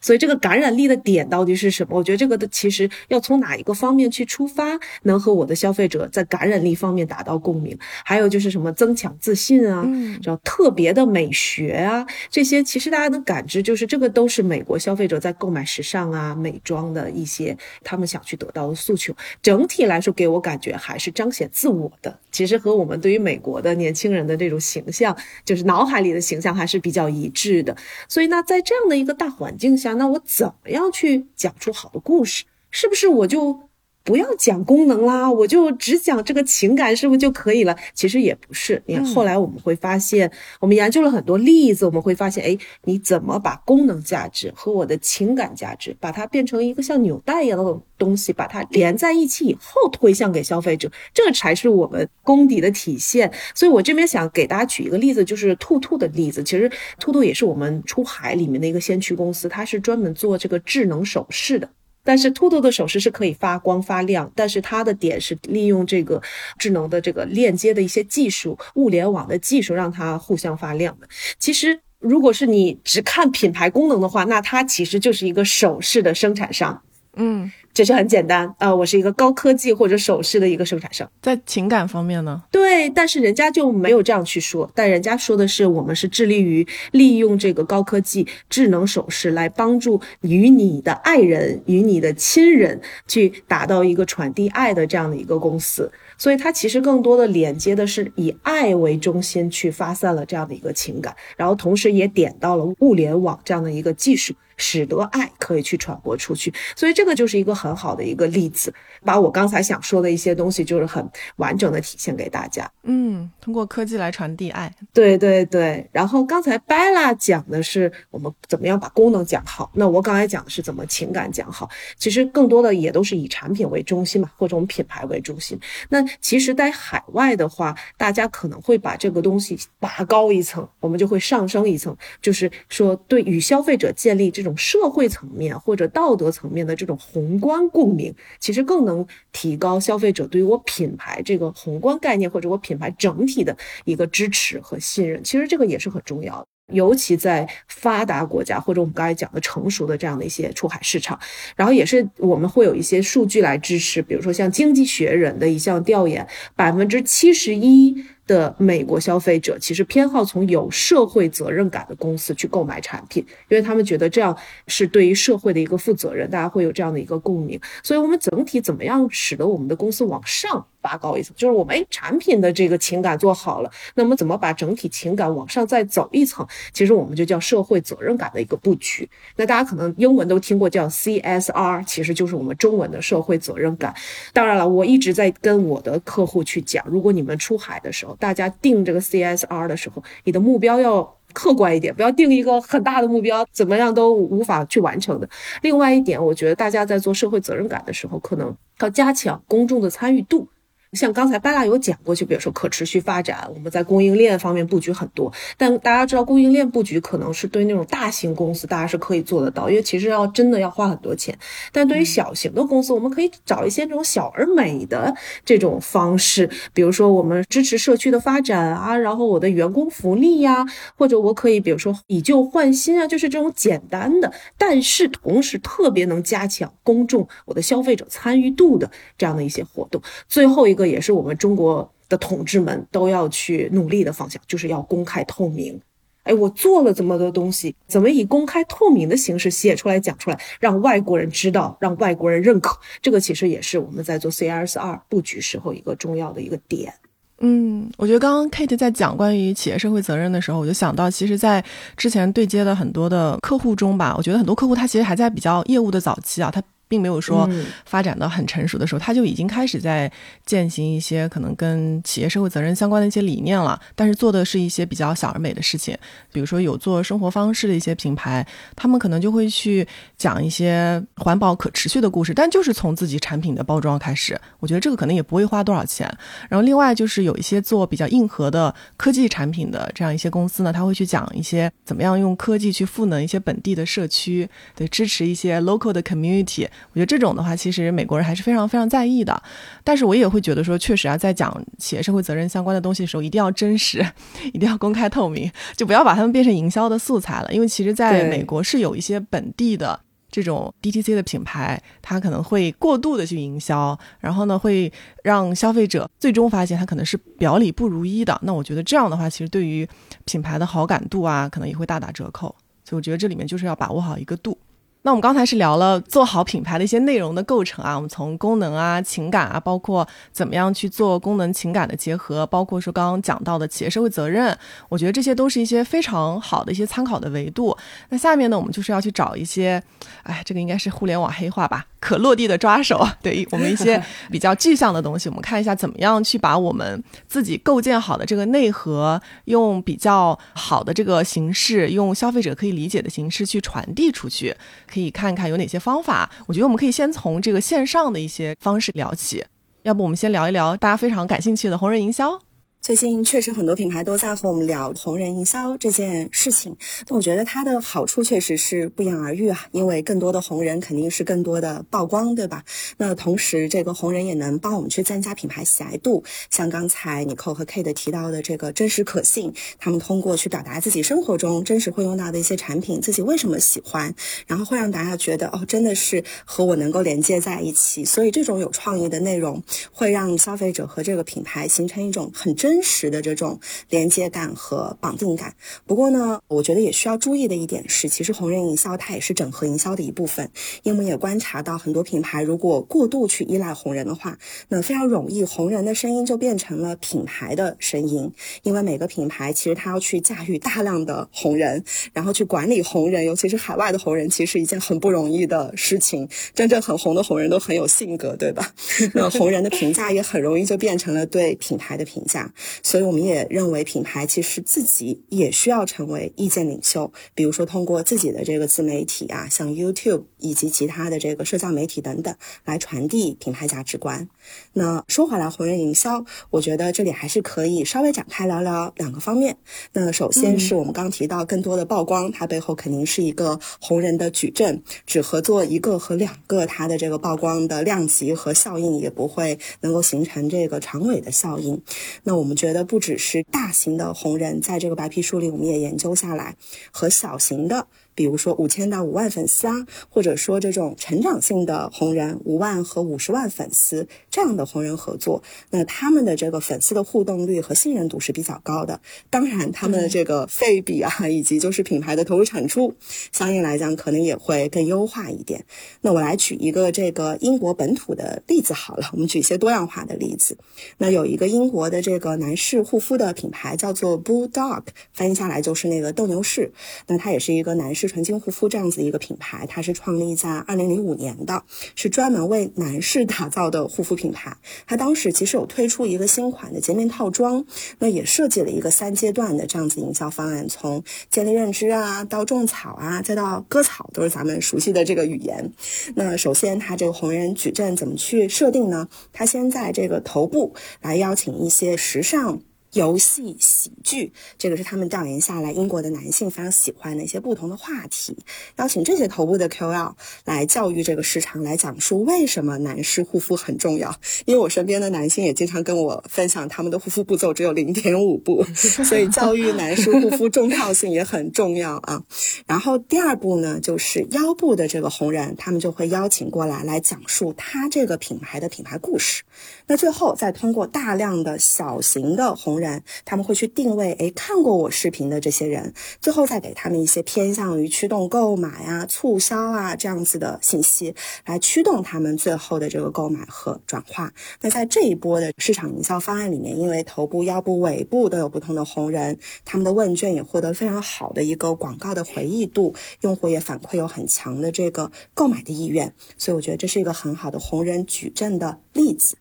[0.03, 1.97] 所以这个感染力的点到底是什么？
[1.97, 7.75] 我觉得这个的其实要从哪一个方面去出发，能和我的消费者在感染力方面达到共鸣。
[8.03, 9.87] 还有就是什么增强自信啊，
[10.21, 19.15] 叫特别的美学啊，这些其实大家能感知，就是这个都是美国消费者在购买时尚啊、美妆的一些他们想去得到的诉求。
[19.41, 22.19] 整体来说，给我感觉还是彰显自我的。
[22.31, 27.75] 其实和我们对于美国的年轻人的这种形象，就是脑海里的形象还是比较一致的。
[28.09, 32.45] 所以那在这样的一个大环境下，那我怎么样去讲出好的故事？
[32.69, 33.69] 是不是我就？
[34.05, 37.73] 不要讲功能啦，我就只讲这个情感，是不是就可以了？
[37.93, 38.83] 其实也不是。
[38.85, 53.31] 你看，后来我们会发现，我们研究了很多例子，我们会发现，哎，你怎么把功能价值和我的情感价值，把它变成一个像纽带一样的东西，把它连在一起以后推向给消费者，这才是我们功底的体现。
[53.55, 56.43] 所以我这边想给大家举一个例子，就是兔兔的例子。
[56.43, 61.69] 其实兔兔也是我们出海里面的一个先驱公司，它是专门做这个智能首饰的。
[62.03, 66.21] 但是兔兔的首饰是可以发光发亮，但是它的点是利用这个
[66.57, 71.07] 智能的这个链接的一些技术，物联网的技术让它互相发亮的。
[71.39, 76.81] 其实，如果是你只看品牌功能的话，那它其实就是一个首饰的生产商。
[77.15, 77.51] 嗯。
[77.73, 81.09] 这是很简单啊，我是一个高科技或者首饰的一个生产商。
[81.23, 82.43] 在情感方面呢？
[82.51, 95.91] 对，但是人家就没有这样去说，但人家说的是我们是致力于利用这个高科技智能首饰来帮助与你的爱人与你的亲人去达到一个传递爱的这样的一个公司。
[96.15, 104.31] 所以它其实更多的连接的是以爱为中心去发散了这样的一个情感，然后同时也点到了物联网这样的一个技术。
[104.65, 108.73] 使得爱可以去传播出去，所以这个就是一个很好的一个例子，
[109.03, 112.71] 把我刚才想说的一些东西，就是很完整的体现给大家。
[112.83, 115.85] 嗯，通过科技来传递爱，对对对。
[115.91, 121.69] 然后刚才 Bella 讲的是我们怎么样把功能讲好，那我刚才讲的是怎么情感讲好。
[121.97, 125.59] 其实更多的也都是以产品为中心嘛，或者我们品牌为中心。
[125.89, 134.43] 那其实，在海外的话，大家可能会把这个东西拔高一层，我们就会上升一层，就是说对与消费者建立这。
[134.43, 145.23] 这社会层面或者道德层面的这种宏观共鸣，其实更能提高消费者对于我品牌这个宏观概念或者我品牌整体的一个支持和信任。
[145.23, 151.19] 其实这个也是很重要的，尤其在发达国家或者我们刚才讲的成熟的这样的一些出海市场。
[151.55, 158.03] 然后也是我们会有一些数据来支持，比如说像《经济学人》的一项调研，百分之七十一。
[158.33, 167.59] 的美国消费者其实偏好从有社会责任感的公司去购买产品，因为他们觉得这样是对于社会的一个负责任，大家会有这样的一个共鸣。
[167.83, 171.35] 所以，我们整体怎么样使得我们的公司往上拔高一层？
[171.37, 176.45] 就是我们哎，产品的这个情感做好了，那么怎么把整体情感往上再走一层？
[176.73, 179.07] 其实我们就叫社会责任感的一个布局。
[179.35, 183.93] 那大家可能英文都听过叫 CSR，其实就是我们中文的社会责任感。
[184.33, 195.27] 当然了，我一直在跟我的客户去讲，如果你们出海的时候，大家定这个 CSR 的时候，你的目标要客观一点，不要定一个很大的目标，怎么样都无法去完成的。
[195.61, 200.47] 另外一点，我觉得大家在做社会责任感的时候，可能要加强公众的参与度。
[200.93, 205.31] 像刚才巴拉有讲过，就比如说可持续发展，我们在供应链方面布局很多。
[205.57, 211.37] 但大家知道，供应链布局可能是对那种大型公司，大家是可以做得到，因为其实要真的要花很多钱。
[211.71, 230.01] 但对于小型的公司，我们可以找一些这种小而美的这种方式，比如说我们支持社区的发展啊，然后我的员工福利呀，或者我可以比如说以旧换新啊，就是这种简单的，但是同时特别能加强公众、我的消费者参与度的这样的一些活动。
[230.27, 235.79] 最后一个也是我们中国的统治们都要去努力的方向，就是要公开透明。
[236.23, 242.79] 哎，我做了这么多东西，怎么以公开透明的形式写出来、讲出来，让外国人知道，让外国人认可？
[243.01, 246.93] 这个其实也是我们在做 CSR 布局时候一个重要的一个点。
[247.39, 251.61] 嗯，我觉得刚刚 Kate 在讲关于企业社会责任的时候，我就想到，其实，在
[251.97, 256.63] 之前对接的很多的客户中吧，我觉得很多客户他其实还在比较业务的早期啊，他。
[256.93, 257.49] 并没有说
[257.85, 260.11] 发展到很成熟的时候，他就已经开始在
[260.45, 263.81] 践行一些可能跟企业社会责任相关的一些理念了。
[263.95, 265.97] 但是做的是一些比较小而美的事情，
[266.31, 269.87] 比如说有做生活方式的一些品牌，他们可能就会去
[270.19, 274.39] 讲一些环保可持续的故事，但就是从自己产品的包装开始。
[274.59, 276.07] 我觉得这个可能也不会花多少钱。
[276.47, 286.67] 然后另外就是有一些做比较硬核的科技产品的这样一些公司呢，他会去讲一些怎么样用科技去赋能一些本地的社区，对，支持一些 local 的 community。
[286.91, 289.41] 我觉得这种的话，其实美国人还是非常非常在意的。
[289.83, 294.05] 但是我也会觉得说，确实啊，在讲企业社会责任相关的东西的时候，一定要真实，
[294.53, 297.53] 一定要公开透明，就不要把它们变成营销的素材了。
[297.53, 304.91] 因为其实在美国是有一些本地的这种 DTC 的品牌，它可能会过度的去营销，然后呢，会
[305.23, 308.39] 让消费者最终发现它可能是表里不如一的。
[308.43, 309.87] 那我觉得这样的话，其实对于
[310.25, 312.55] 品牌的好感度啊，可能也会大打折扣。
[312.83, 314.57] 所以我觉得这里面就是要把握好一个度。
[315.05, 327.77] 那我们刚才是聊了做好品牌的一些内容的构成啊，我们从功能啊、情感啊，包括怎么样去做功能情感的结合，包括说刚刚讲到的企业社会责任，我觉得这些都是一些非常好的一些参考的维度。
[328.09, 329.83] 那下面呢，我们就是要去找一些，
[330.23, 331.85] 哎，这个应该是互联网黑话吧。
[331.99, 344.53] 可落地的抓手，对我们一些 比较具象的东西，我们看一下怎么样去把我们自己构建好的这个内核，用比较好的这个形式，用消费者可以理解的形式去传递出去。
[344.93, 346.29] 可以看看有哪些方法。
[346.45, 349.43] 我觉得我们可以先从这个线上的一些方式聊起，
[349.81, 352.39] 要不我们先聊一聊大家非常感兴趣的红人营销。
[352.83, 356.75] 最近确实很多品牌都在和我们聊红人营销这件事情，
[357.07, 362.61] 但我觉得它的好处确实是不言而喻啊，因为更多的红人肯定是更多的曝光，对吧？
[362.97, 374.13] 那同时这个红人也能帮我们去增加品牌喜爱度，像刚才尼寇和 Kate 提到的这个真实可信，他们通过去表达自己生活中真实会用到的一些产品，自己为什么喜欢，
[374.45, 382.72] 然后会让大家觉得哦，真的是和我能够连接在一起，所以这种有创意的内容会让消费者和这个品牌形成一种很真。
[382.73, 383.59] 真实的这种
[383.89, 385.53] 连接感和绑定感。
[385.85, 390.49] 不过呢，我觉得也需要注意的一点是，其实红人营销它也是整合营销的一部分。
[390.81, 398.33] 因为我们也观察到，很多品牌如果过度去依赖红人的话，那非常容易红人的声音就变成了品牌的声音。
[398.63, 406.27] 因为每个品牌其实它要去驾驭大量的红人，然后去管理红人，尤其是海外的红人，其实是一件很不容易的事情。
[406.55, 408.73] 真正很红的红人都很有性格，对吧？
[409.13, 412.51] 那红人的评价也很容易就变成了对品牌的评价。
[412.81, 424.27] 所以我们也认为，品牌其实自己也需要成为意见领袖，比如说通过自己的这个自媒体啊，像 YouTube 以及其他的这个社交媒体等等，来传递品牌价值观。
[424.73, 429.57] 那说回来，红人营销，我觉得这里还是可以稍微展开聊聊两个方面。
[429.93, 441.81] 那首先是我们刚提到更多的曝光，它背后肯定是一个红人的矩阵，只合作一个和两个，它的这个曝光的量级和效应也不会能够形成这个长尾的效应。
[442.23, 446.55] 那我们觉得不只是大型的红人，在这个白皮书里，我们也研究下来
[446.91, 447.87] 和小型的。
[448.15, 449.73] 比如说五千到五万粉丝啊，
[450.09, 459.01] 或者说这种成长性的红人五万和五十万粉丝这样的红人合作，那他们的这个粉丝的互动率和信任度是比较高的。
[459.29, 462.93] 当然，他们的这个费比啊，以及就是品牌的投入产出，
[463.31, 465.65] 相应来讲可能也会更优化一点。
[466.01, 470.55] 那我来举一个这个英国本土的例子好了，我们举一些多样化的例子。
[470.99, 476.71] 那有一个英国的这个男士护肤的品牌叫做 Bulldog，翻译下来就是那个斗牛士。
[477.07, 478.02] 那它也是一个男士。
[478.03, 481.63] 士纯净护肤这样子一个品牌，它是创立在二零零五年的，
[481.95, 484.57] 是专门为男士打造的护肤品牌。
[484.85, 487.65] 它当时其实有推出一个新款的洁面套装，
[487.99, 495.71] 那也设计了一个三阶段的这样子营销方案，从建立认知啊，到种草啊，再到割草，都是咱们熟悉的这个语言。
[496.15, 499.07] 那首先，它这个红人矩阵怎么去设定呢？
[499.31, 502.59] 它先在这个头部来邀请一些时尚。
[502.93, 508.37] 游戏、喜剧，这个是他们调研下来英国的男性非常喜欢的一些不同的话题。
[508.77, 510.13] 邀请这些头部的 KOL
[510.45, 514.13] 来教育这个市场，来讲述为什么男士护肤很重要。
[514.45, 522.23] 因为我身边的男性也经常跟我分享，他们的护肤步骤只有零点五步， 所以教育男士护肤重要性也很重要啊。
[522.67, 529.43] 然后第二步呢，就是腰部的这个红人，他们就会邀请过来来讲述他这个品牌的品牌故事。
[529.87, 541.15] 那最后再通过大量的小型的红人，人他们会去定位，哎，看过我视频的这些人，最后再给他们一些偏向于驱动购买呀、促销啊这样子的信息，
[541.45, 544.31] 来驱动他们最后的这个购买和转化。
[544.61, 559.35] 那在这一波的市场营销方案里面，因为头部、腰部、尾部都有不同的红人，他们的问卷也获得非常好的一个广告的回忆度，用户也反馈有很强的这个购买的意愿，所以我觉得这是一个很好的红人矩阵的例子。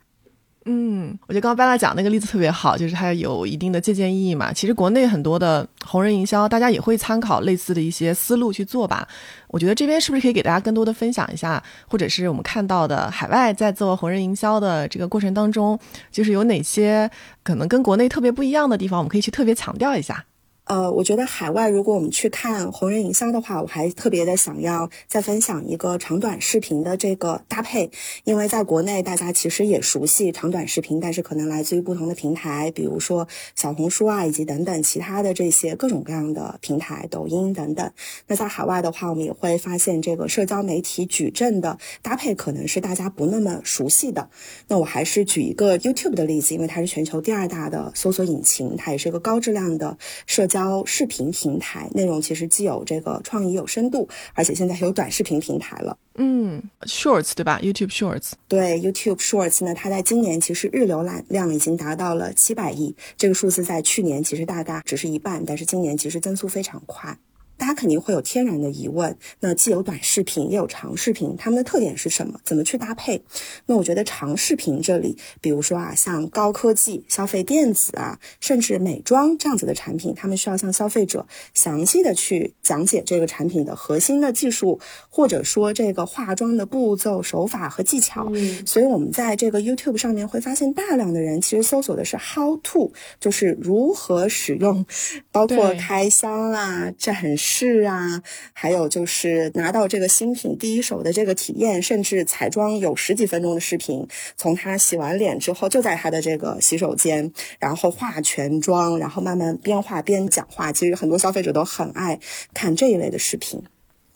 [0.65, 4.53] 嗯，我觉得刚刚贝拉讲那个例子特别好，就是它有一定的借鉴意义嘛。
[4.53, 9.07] 其实国内很多的红人营销，大家也会参考类似的一些思路去做吧。
[9.49, 15.79] 我觉得这边是不是可以给大家更多的分享一下，或者是我们看到的海外在做红人营销的这个过程当中，
[16.11, 17.11] 就是有哪些
[17.43, 20.25] 可能跟国内特别不一样的地方，我们可以去特别强调一下。
[20.65, 27.91] 呃，我觉得海外如果我们去看红人营销的话，我还特别的想要再分享一个长短视频的这个搭配，
[28.23, 37.91] 因为在国内大家其实也熟悉长短视频，但是可能来自于不同的平台，比如说小红书啊，以及等等其他的这些各种各样的平台，抖音等等。
[38.29, 44.31] 那在海外的话，我们也会发现这个社交媒体矩阵的搭配可能是大家不那么熟悉的。
[44.69, 50.47] 那我还是举一个 YouTube 的例子，因为它是全球第二大的搜索引擎，它也是一个高质量的社。
[50.53, 55.97] 交视频平台内容其实既有这个创意有深度，而且现在有短视频平台了。
[56.17, 67.17] 嗯，Shorts 对吧？YouTube Shorts 对 YouTube Shorts 呢，它在今年其实日浏览量已经达到了七百亿，这个数字在去年其实大概只是一半，但是今年其实增速非常快。
[67.63, 72.41] 大家肯定会有天然的疑问，那既有短视频也有长视频，它们的特点是什么？
[72.43, 73.23] 怎么去搭配？
[73.67, 88.29] 那我觉得长视频这里，比如说啊，像高科技、消费电子啊，甚至美妆这样子的产品，他们需要向消费者详细的去讲解这个产品的核心的技术，或者说这个化妆的步骤、手法和技巧。
[88.35, 94.85] 嗯，所以我们在这个 YouTube 上面会发现，大量的人其实搜索的是 How to，就是如何使用，
[95.31, 97.52] 包括开箱啊、展示。
[97.55, 98.23] 是啊，
[98.55, 110.73] 还有就是拿到这个新品第一手的这个体验，甚至彩妆有十几分钟的视频，从他洗完脸之后就在他的这个洗手间，然后化全妆，然后慢慢边化边讲话。
[110.73, 112.19] 其实很多消费者都很爱
[112.55, 113.63] 看这一类的视频。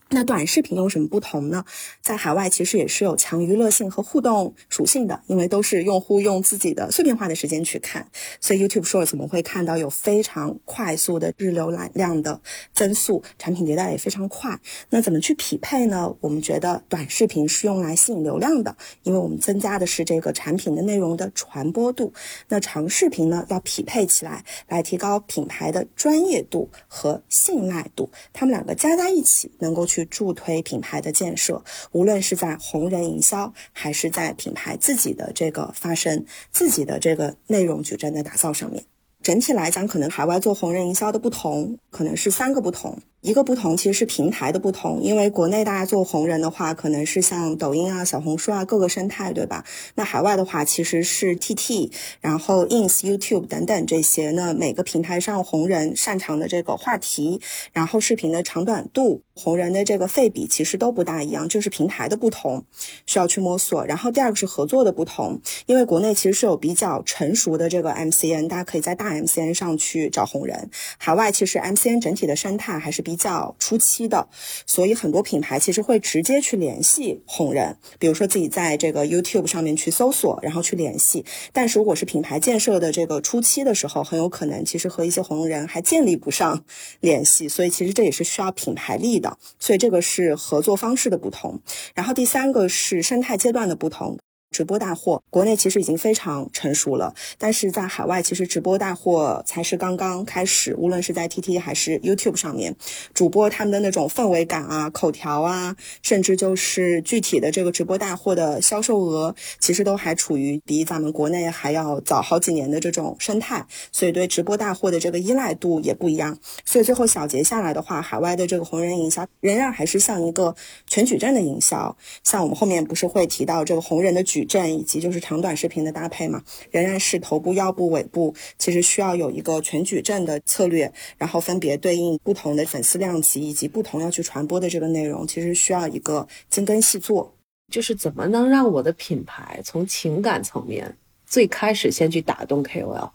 [0.09, 1.65] 那短视频有什么不同呢？
[2.01, 8.09] 在海外其实也是有强娱乐性和互动属性的，因为都是用户用自己的碎片化的时间去看，
[8.41, 12.41] 所以 YouTube Shorts 我们会看到有非常快速的日浏览量的
[12.73, 14.57] 增速，产品迭代也非常快。
[14.91, 16.15] 那怎么去匹配呢？
[16.21, 22.13] 我们觉得短视频是用来吸引流量的，因为我们增加的是这个产品的内容的传播度。
[22.49, 29.96] 那长视频呢，要匹配起来，来提高品牌的专业度和信赖度，他们两个加在一起能够去。
[29.97, 38.85] 去助推品牌的建设，无论是在红人营销，还是在品牌自己的这个发声、自己的这个内容矩阵的打造上面，
[39.23, 42.99] 整体来讲，可能海外做红人营销的不同，可能是三个不同。
[43.23, 49.65] 一个不同其实是平台的不同，因为国内大家做红人的话，可能是像抖音啊、小红书啊各个生态，对吧？
[49.97, 54.31] 那海外的话其实是 TT，然后 Ins、YouTube 等等这些。
[54.31, 57.41] 那每个平台上红人擅长的这个话题，
[57.73, 62.65] 然后视频的长短度，红人的这个费比其实都不大一样，就是平台的不同，
[63.07, 63.85] 需要去摸索。
[63.87, 70.71] 然后第二个是合作的不同，因为国内其实是有比较成熟的这个 MCN，大家可以在大 MCN 上去找红人。
[70.99, 73.17] 海外其实 MCN 整体的生态还是比。
[73.17, 74.29] 较初期的，
[74.67, 81.25] 所以很多品牌其实会直接去联系红人，比如说自己在这个 YouTube 上面去搜索，然后去联系。
[81.51, 86.63] 但是如果是品牌建设的这个初期的时候，很有可能其实和一些红人还建立不上
[87.01, 89.39] 联系，所以其实这也是需要品牌力的。
[89.59, 91.59] 所以这个是合作方式的不同。
[91.95, 94.19] 然后第三个是生态阶段的不同。
[94.57, 100.75] 直播带货，国内其实已经非常成熟了，但是在海外，其实直播带货才是刚刚开始。
[100.79, 102.75] 无论是在 TT 还是 YouTube 上面，
[103.13, 116.39] 主播他们的那种氛围感啊、口条啊，甚至就是具体的这个直播带货的销售额，其实都还处于比咱们国内还要早好几年的这种生态，所以对直播带货的这个依赖度也不一样。
[116.65, 121.95] 所以最后小结下来的话，海外的这个红人营销仍然还是像一个全矩阵的营销，
[122.25, 137.35] 像我们后面不是会提到这个红人的矩站以及就是长短视频的搭配嘛，仍然是头部、腰部、尾部，其实需要有一个全矩阵的策略，然后分别对应不同的粉丝量级以及不同要去传播的这个内容，其实需要一个精耕细作，
[137.71, 143.11] 就是怎么能让我的品牌从情感层面最开始先去打动 KOL。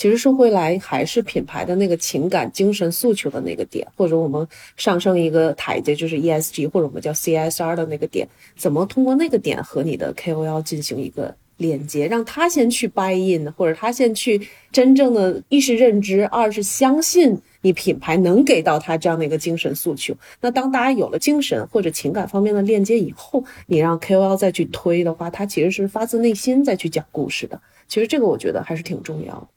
[0.00, 8.26] 其实说回来，还是品牌的那个情感、精神诉求的那个点，或者我们上升一个台阶，就是 ESG 或者我们叫 CSR 的那个点，
[8.56, 14.40] 怎么通过那个点和你的 KOL 进行一个连接，让他先去 buy in，或者他先去
[14.72, 20.16] 真正的一是认知，二是相信你品牌能给到他这样的一个精神诉求。
[20.40, 27.60] 那当大家有了精神或者情感方面的链接以后，你让 KOL 再去推的话，他其实是发自内心再去讲故事的。
[27.86, 29.48] 其实这个我觉得还是挺重要的。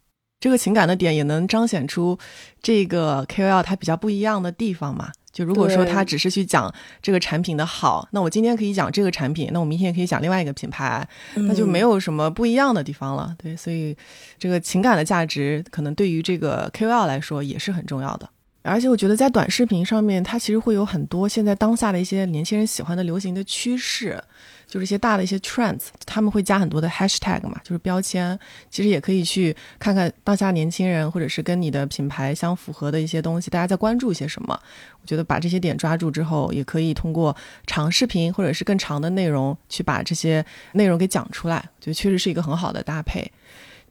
[0.44, 2.20] 这个情感的点也能彰显出
[2.62, 5.10] 这个 KOL 它比较不一样的地方嘛？
[5.32, 6.70] 就如果说他只是去讲
[7.02, 13.34] 这个产品的好，那我今天可以讲这个产品，那我明天也可以讲另外一个品牌，那就没有什么不一样的地方了。
[13.42, 13.96] 对，所以
[14.38, 18.30] 这个情感的价值可能对于这个 KOL 来说也是很重要的。
[18.64, 24.22] 而且我觉得在短视频上面，它其实会有很多现在当下的一些年轻人喜欢的流行的趋势。
[24.66, 28.40] 就是一些大的一些 trends，他们会加很多的 hashtag 嘛，就是标签。
[28.72, 34.60] 其实也可以去看看当下年轻人或者是跟你的品牌相符合的一些东西，大家在关注一些什么。
[35.00, 37.36] 我觉得把这些点抓住之后，也可以通过
[37.68, 43.32] 长视频或者是更长的内容去把这些内容给讲出来，我觉得确实是一个很好的搭配。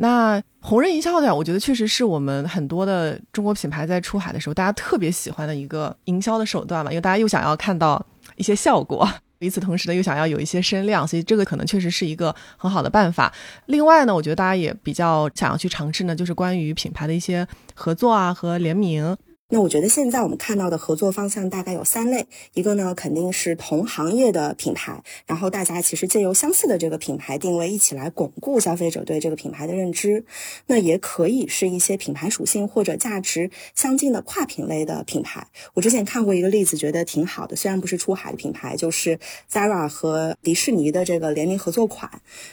[0.03, 9.09] 那红人营销呢，我觉得确实是我们很多的中国品牌在出海的时候，大家特别喜欢的一个营销的手段嘛，因为大家又想要看到一些效果。
[9.39, 13.33] 与此同时呢，又想要有一些声量，所以这个可能确实是一个很好的办法。
[13.67, 17.47] 另外呢，我觉得大家也比较想要去尝试呢，就是关于品牌的一些
[17.77, 19.17] 合作啊和联名。
[19.55, 30.25] 那我觉得现在我们看到的合作方向大概有三类，一个呢肯定是同行业的品牌，然后大家其实借由相似的这个品牌定位，一起来巩固消费者对这个品牌的认知。
[30.69, 35.47] 那也可以是一些品牌属性或者价值相近的跨品类的品牌。
[35.75, 39.19] 我之前看过一个例子，觉得挺好的，虽然不是出海的品牌，就是
[39.53, 42.11] Zara 和迪士尼的这个联名合作款，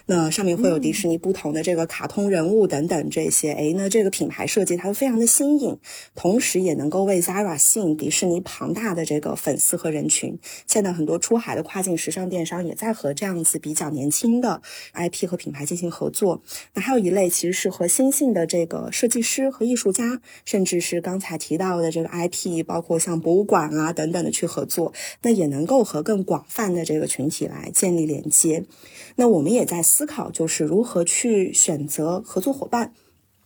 [0.07, 5.79] 那上面会有迪士尼不同的这个卡通人物等等这些，哎，那这个品牌设计它会非常的新颖，
[6.13, 6.88] 同时也能。
[6.89, 14.63] 能够为 Zara 吸引迪士尼庞大的这个粉丝和人群，现在很多出海的跨境时尚电商也在和这样子比较年轻的
[14.95, 16.41] IP 和品牌进行合作。
[16.73, 28.65] 那还有一类其实是和新兴的这个设计师和艺术家，甚至是刚才提到的这个 IP，包括像博物馆啊等等的去合作，那也能够和更广泛的这个群体来建立连接。
[29.17, 32.93] 那我们也在思考，就是如何去选择合作伙伴。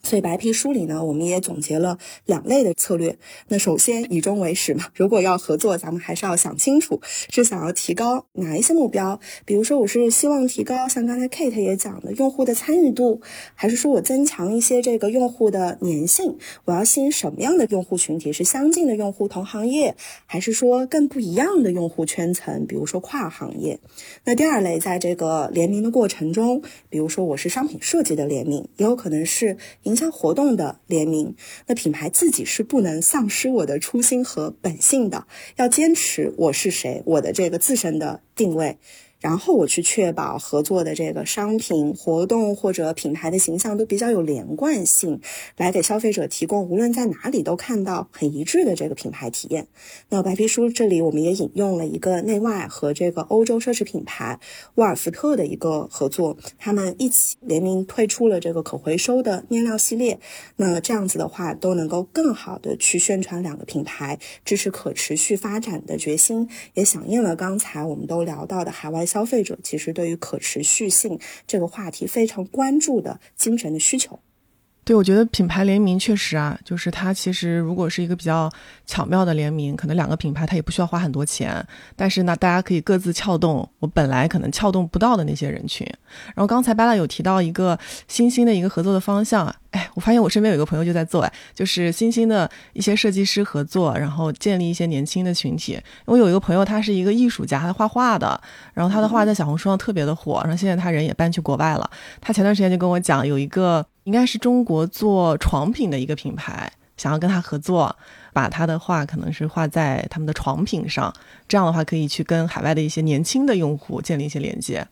[0.04, 3.18] 所以白皮书里呢，我们也总结了两类的策略。
[3.48, 9.18] 那首先以终为始嘛，如果要合作，咱们还是要想清楚是想要提高哪一些目标。
[9.46, 13.22] 比如说，我是希望提高像刚才 Kate 也讲的用户的参与度，
[13.56, 16.38] 还是说我增强一些这个用户的粘性？
[16.66, 18.34] 我要吸引什么样的用户群体？
[18.34, 19.96] 是相近的用户同行业，
[20.26, 22.68] 还是说更不一样的用户圈层？
[22.68, 23.80] 比如说跨行业。
[24.26, 29.56] 那第二类，在这个联名的过程中，比如说我是商品设计的联名，也有可能是。
[29.94, 31.36] 营销活动的联名，
[31.68, 35.28] 那品牌自己是不能丧失我的初心和本性的，
[35.58, 38.80] 要坚持我是谁，我的这个自身的定位。
[39.24, 45.22] 然后我去确保合作的这个商品活动或者品牌的形象都比较有连贯性，
[45.56, 49.68] 来给消费者提供无论在哪里都看到很一致的这个品牌体验。
[50.10, 54.42] 那白皮书这里我们也引用了一个内外和这个欧洲奢侈品牌
[54.76, 60.20] 沃尔福特的一个合作，他们一起联名推出了这个可回收的面料系列。
[60.58, 69.06] 那这样子的话都能够更好的去宣传两个品牌支持可持续发展的决心，也响应了刚才我们都聊到的海外。
[69.14, 74.20] 消费者其实对于可持续性这个话题非常关注的精神的需求。
[74.86, 78.52] 对，我觉得品牌联名确实啊，就是它其实如果是一个比较
[78.86, 85.88] 巧妙的联名，可能两个品牌它也不需要花很多钱，但是呢，大家可以各自撬动我本来可能撬动不到的那些人群。
[86.36, 95.80] 然后刚才巴拉有提到一个新兴的一个合作的方向，哎，我发现我身边有一个朋友就在做，哎，就是新兴的一些设计师合作，然后建立一些年轻的群体。
[96.06, 98.40] 我有一个朋友，他是一个艺术家，他画画的，
[98.74, 101.90] 然后他的画在小红书上特别的火，然后现在他人也搬去国外了。
[102.20, 103.86] 他前段时间就跟我讲，有一个。
[104.04, 107.96] 应该是中国做床品的一个品牌，想要跟他合作，
[108.34, 111.14] 把他的画可能是画在他们的床品上，
[111.48, 114.86] 这样的话可以去跟海外的一些年轻的用户建立一些连接，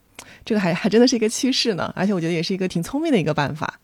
[0.45, 3.77] 这个还还真的是一个趋势呢，而且我觉得也是一个挺聪明的一个办法。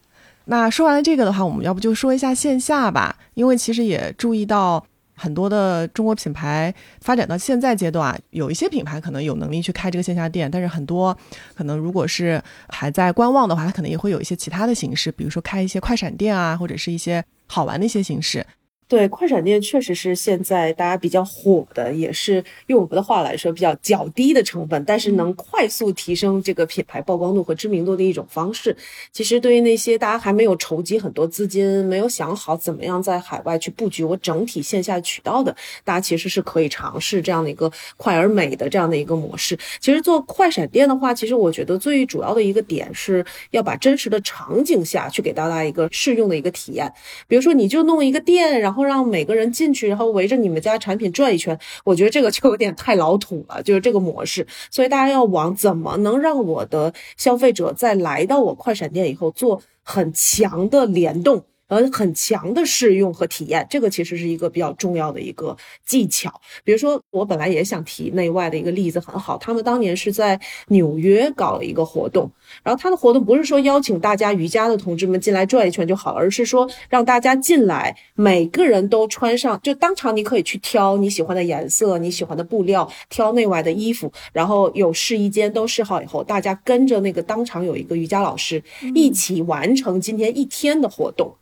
[0.47, 4.85] 那说完了这个的话，我们要不就说一下线下吧，因为其实也注意到。
[5.19, 6.71] 很多的中国品牌
[7.01, 11.17] 发展到现在阶段啊，有一些品牌可能有能力去开这个线下店，但是很多
[11.55, 12.39] 可能如果是
[12.69, 18.45] 还在观望的话，它可能也会有一些其他的形式，比如说开一些快闪店啊，或者是一些好玩的一些形式。
[18.89, 28.73] 对，快闪店确实是现在大家比较火的，也是用我们的话来说比较较低的成本，但是能快速提升这个品牌曝光度和知名度的一种方式。
[29.11, 39.59] 其实对于那些大家还没有筹集很多资金，没有想好怎么样在海外去布局我整体线下渠道的，大家其实是可以尝试这样的一个快而美的这样的一个模式。
[39.81, 46.89] 其实做快闪店的话，其实我觉得最主要的一个点是要把真实的场景下去给到大家一个适用的一个体验。
[47.27, 48.76] 比如说，你就弄一个店，然后。
[48.83, 54.45] 然后让每个人进去，然后围着你们家产品转一圈， 我觉得这个就有点太老土了，就是这个模式。
[54.69, 61.43] 所以大家要往怎么能让我的消费者在来到我快闪店以后做很强的联动。
[61.67, 65.55] 呃，很强的试用和体验，这个其实是一个比较重要的一个
[65.85, 66.33] 技巧。
[66.63, 72.31] 比如说，我本来也想提内外的一个例子，很好，他们当年是在纽约搞了一个活动，
[72.63, 88.63] 然后他的活动不是说邀请大家瑜伽的同志们进来转一圈就好了，而是说让大家进来，每个人都穿上，就当场你可以去挑你喜欢的颜色、你喜欢的布料，挑内外的衣服，然后有试衣间都试好以后，大家跟着那个当场有一个瑜伽老师
[88.95, 91.35] 一起完成今天一天的活动。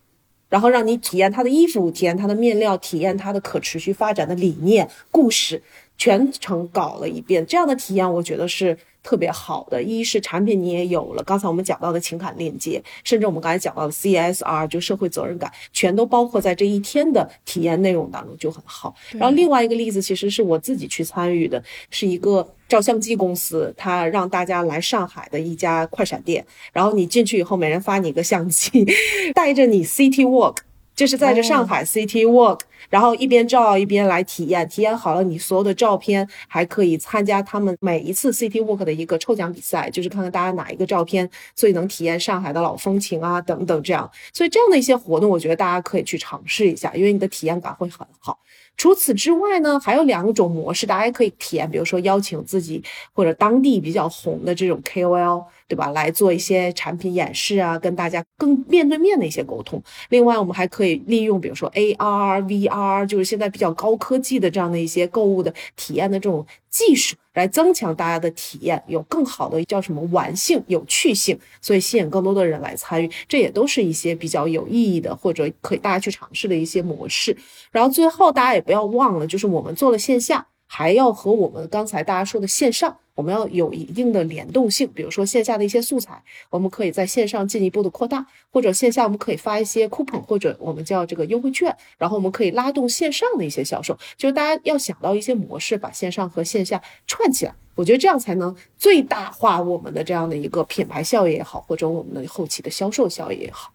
[0.55, 5.61] 然后让你体验他的衣服，体验他的面料，体验他的可持续发展的理念、故事，
[5.97, 7.45] 全程搞了一遍。
[7.45, 8.77] 这样的体验，我觉得是。
[9.07, 18.95] 特别好的，一是产品你也有了，刚才我们讲到的情感链接，甚至我们刚才讲到的 CSR 就社会责任感，全都包括在这一天的体验内容当中，就很好。
[19.11, 26.43] 然后另外一个例子，其实是我自己去参与的，是一个照相机公司，他让大家来上海的一家快闪店，
[26.73, 28.87] 然后你进去以后，每人发你一个相机，
[29.35, 30.57] 带着你 City Walk。
[30.95, 44.09] 就是在这上海 City Walk，然后一边照一边来体验，体验好了你所有的照片，还可以参加他们每一次 City Walk 的一个抽奖比赛，就是看看大家哪一个照片最能体验上海的老风情啊等等这样。
[44.33, 48.39] 所以这样的一些活动，我觉得大家可以去尝试一下，因为你的体验感会很好。
[48.77, 52.83] 除此之外呢，还有两种模式，大家也可以体验，比如说邀请自己
[53.13, 59.81] 或者当地比较红的这种 KOL，对吧，来做一些产品演示啊，跟大家更面对面的一些沟通。
[60.09, 67.15] 另外，我们还可以利用，比如说 AR、VR，就是现在比较高科技的这样的一些购物的体验的这种技术。
[67.35, 77.35] 来增强大家的体验，有更好的叫什么玩性、有趣性，所以吸引更多的人来参与，这也都是一些比较有意义的，或者可以大家去尝试的一些模式。
[77.71, 80.47] 然后最后大家也不要忘了，就是我们做了线下。
[80.67, 84.87] 还要和我们刚才大家说的线上，我们要有一定的联动性。
[84.93, 93.97] 比如说线下的一些素材，我们可以在线上进一步的扩大；或者线下我们可以发一些 coupon，或者我们叫这个优惠券，然后我们可以拉动线上的一些销售。
[94.17, 103.74] 就是大家要想到一些模式，把线上和线下串起来，我觉得这样才能最大化我们的这样的一个品牌效益也好，或者我们的后期的销售效益也好。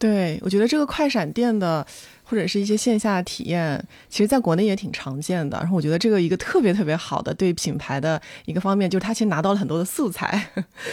[0.00, 1.86] 对，我觉得这个快闪店的。
[2.22, 5.58] 或者是一些线下体验，其实在国内也挺常见的。
[5.58, 10.40] 然后我觉得这个一个特别特别好的对品牌的一个方面，就是他其实拿到了很多的素材，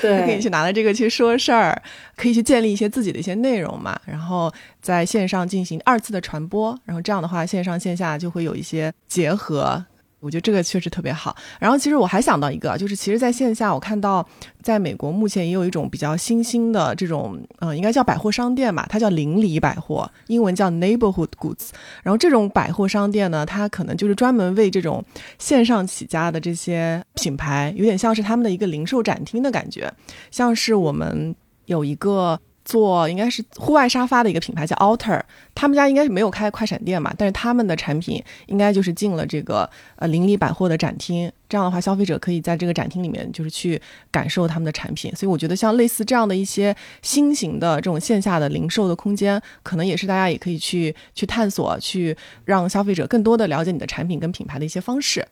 [0.02, 1.80] 对， 可以去拿着这个去说事儿，
[2.16, 4.02] 可以去建立一些自己的一些内容嘛。
[4.08, 4.52] 然后
[4.82, 9.86] 在线上进行二次的传播，然后这样的话线上线下就会有一些结合。
[10.28, 11.34] 我觉得这个确实特别好。
[11.58, 14.28] 然后其实我还想到一个，就是其实在线下我看到，
[14.62, 21.70] 在美国目前也有一种比较新兴的这种，嗯，应该叫百货商店吧，它叫邻里百货，英文叫 neighborhood goods。
[22.04, 25.02] 然后这种百货商店呢，它可能就是专门为这种
[25.40, 29.90] 线上起家的这些品牌，有点像是他们的一个零售展厅的感觉，
[30.30, 31.34] 像是我们
[31.68, 32.38] 有一个。
[32.68, 35.22] 做应该是户外沙发的一个品牌叫 Alter，
[35.56, 55.26] 他们家应该是没有开快闪店嘛，但是他们的产品应该就是进了这个呃邻里百货的展厅，这样的话消费者可以在这个展厅里面就是去感受他们的产品，所以我觉得像类似这样的一些新型的这种线下的零售的空间，可能也是大家也可以去去探索，去让消费者更多的了解你的产品跟品牌的一些方式。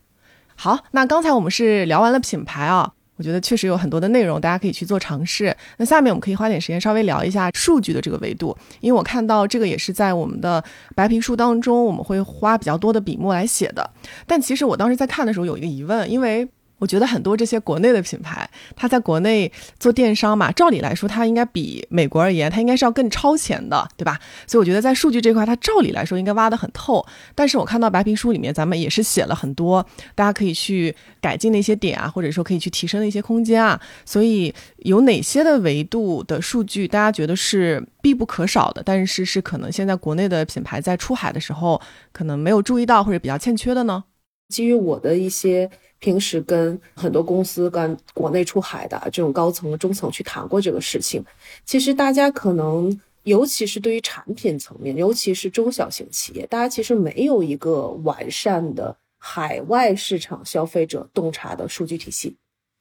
[0.55, 2.93] 好，那刚才我们是聊完了品牌啊。
[3.17, 5.55] 我觉得确实有很多的内容，大家可以去做尝试。
[5.77, 10.63] 那下面我们可以花点时间稍微聊一下数据的这个维度，因为我看到这个也是在我们的
[10.95, 13.89] 白皮书当中，我们会花比较多的笔墨来写的。
[14.27, 16.47] 但其实我当时在看的时候有一个疑问，因为。
[16.77, 19.49] 我觉得很多这些国内的品牌，它在国内
[19.79, 24.19] 做电商嘛，照理来说，它应该比美国而言，它应该是要更超前的，对吧？
[24.45, 27.05] 所以我觉得在数据这块，它照理来说应该挖得很透。
[27.33, 33.79] 但是我看到白皮书里面，咱们也是写了很多，大家可以去改进的一些点啊，或者说可以去提升的一些空间啊。
[34.03, 44.03] 所以有哪些的维度的数据，大家觉得是必不可少的，但是是可能现在国内的品牌在出海的时候，可能没有注意到或者比较欠缺的呢？
[44.49, 45.71] 基于我的一些。
[46.05, 51.25] 平时跟很多公司、跟国内出海的这种高层、中层去谈过这个事情，
[51.65, 62.35] 其实大家可能，尤其是对于产品层面，尤其是中小型企业，大家其实没有一个完善的海外市场消费者洞察的数据体系。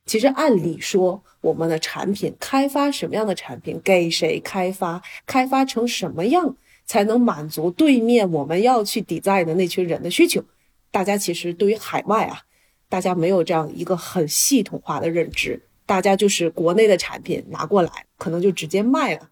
[0.04, 6.54] 其实按理说，我们的产品开发什么样的产品，给谁开发，开发成什么样，
[6.84, 10.44] 才能满足对面我们要去抵债的那群人的需求，
[10.90, 12.42] 大家其实对于海外啊。
[12.88, 19.28] 大家没有这样一个很系统化的认知，大家就是国内的产品拿过来，可能就直接卖了，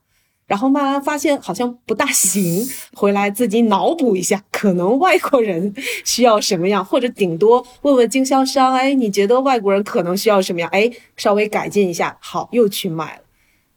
[0.47, 5.75] 然后慢慢发现好像不大行， 回来自己脑补一下，可能外国人
[6.05, 10.69] 需要什么样，或者顶多问问经销商，哎，你觉得外国人可能需要什么样？
[10.71, 13.23] 哎，稍微改进一下，好，又去卖了。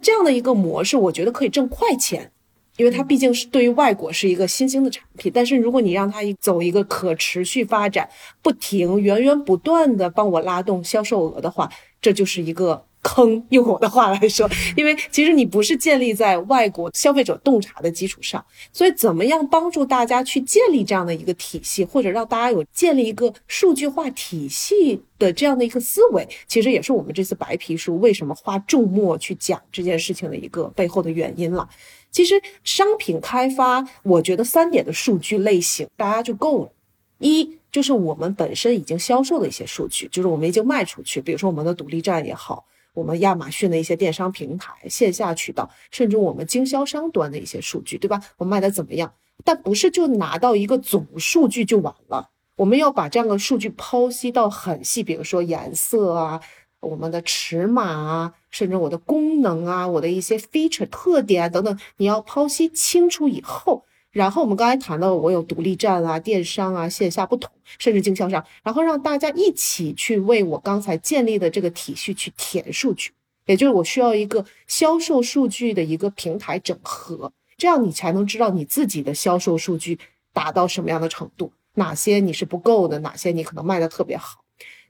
[0.02, 2.32] 这样的一个模式，我觉得可以挣快钱。
[2.78, 8.10] 因为它毕竟是对于外国是一个新兴的产品，但是如果你让它走一个可持续发展，
[8.42, 11.72] 不停源源不断的帮我拉动销售额的话，
[12.02, 13.46] 这就是一个坑。
[13.50, 31.70] 用我的话来说，因为其实你不是建立在外国消费者洞察的基础上，所以怎么样帮助大家去建立这样的一个体系，或者让大家有建立一个数据化体系的这样的一个思维，其实也是我们这次白皮书为什么花重墨去讲这件事情的一个背后的原因了。
[32.16, 36.72] 其实商品开发，我觉得三点的数据类型大家就够了。
[37.18, 42.64] 一就是我们本身已经销售的一些数据，就是我们已经卖出去，比如说我们的独立站也好，
[42.94, 48.22] 我们亚马逊的一些电商平台、线下渠道，甚至我们经销商端的一些数据，对吧？
[48.38, 49.12] 我卖的怎么样？
[49.44, 56.40] 但不是就拿到一个总数据就完了，我们要把这样的数据剖析到很细，比如说颜色啊。
[56.82, 73.12] 我们的尺码啊，甚至我的功能啊，我的一些 feature 特点啊等等，你要剖析清楚以后，然后我们刚才谈到我有独立站啊、电商啊、线下不同，甚至经销商，然后让大家一起去为我刚才建立的这个体系去填数据，
[73.46, 80.00] 也就是我需要一个销售数据的一个平台整合，这样你才能知道你自己的销售数据
[80.32, 84.45] 达到什么样的程度，哪些你是不够的，哪些你可能卖的特别好。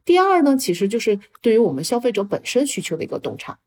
[0.06, 3.58] 第二呢，其实就是对于我们消费者本身需求的一个洞察。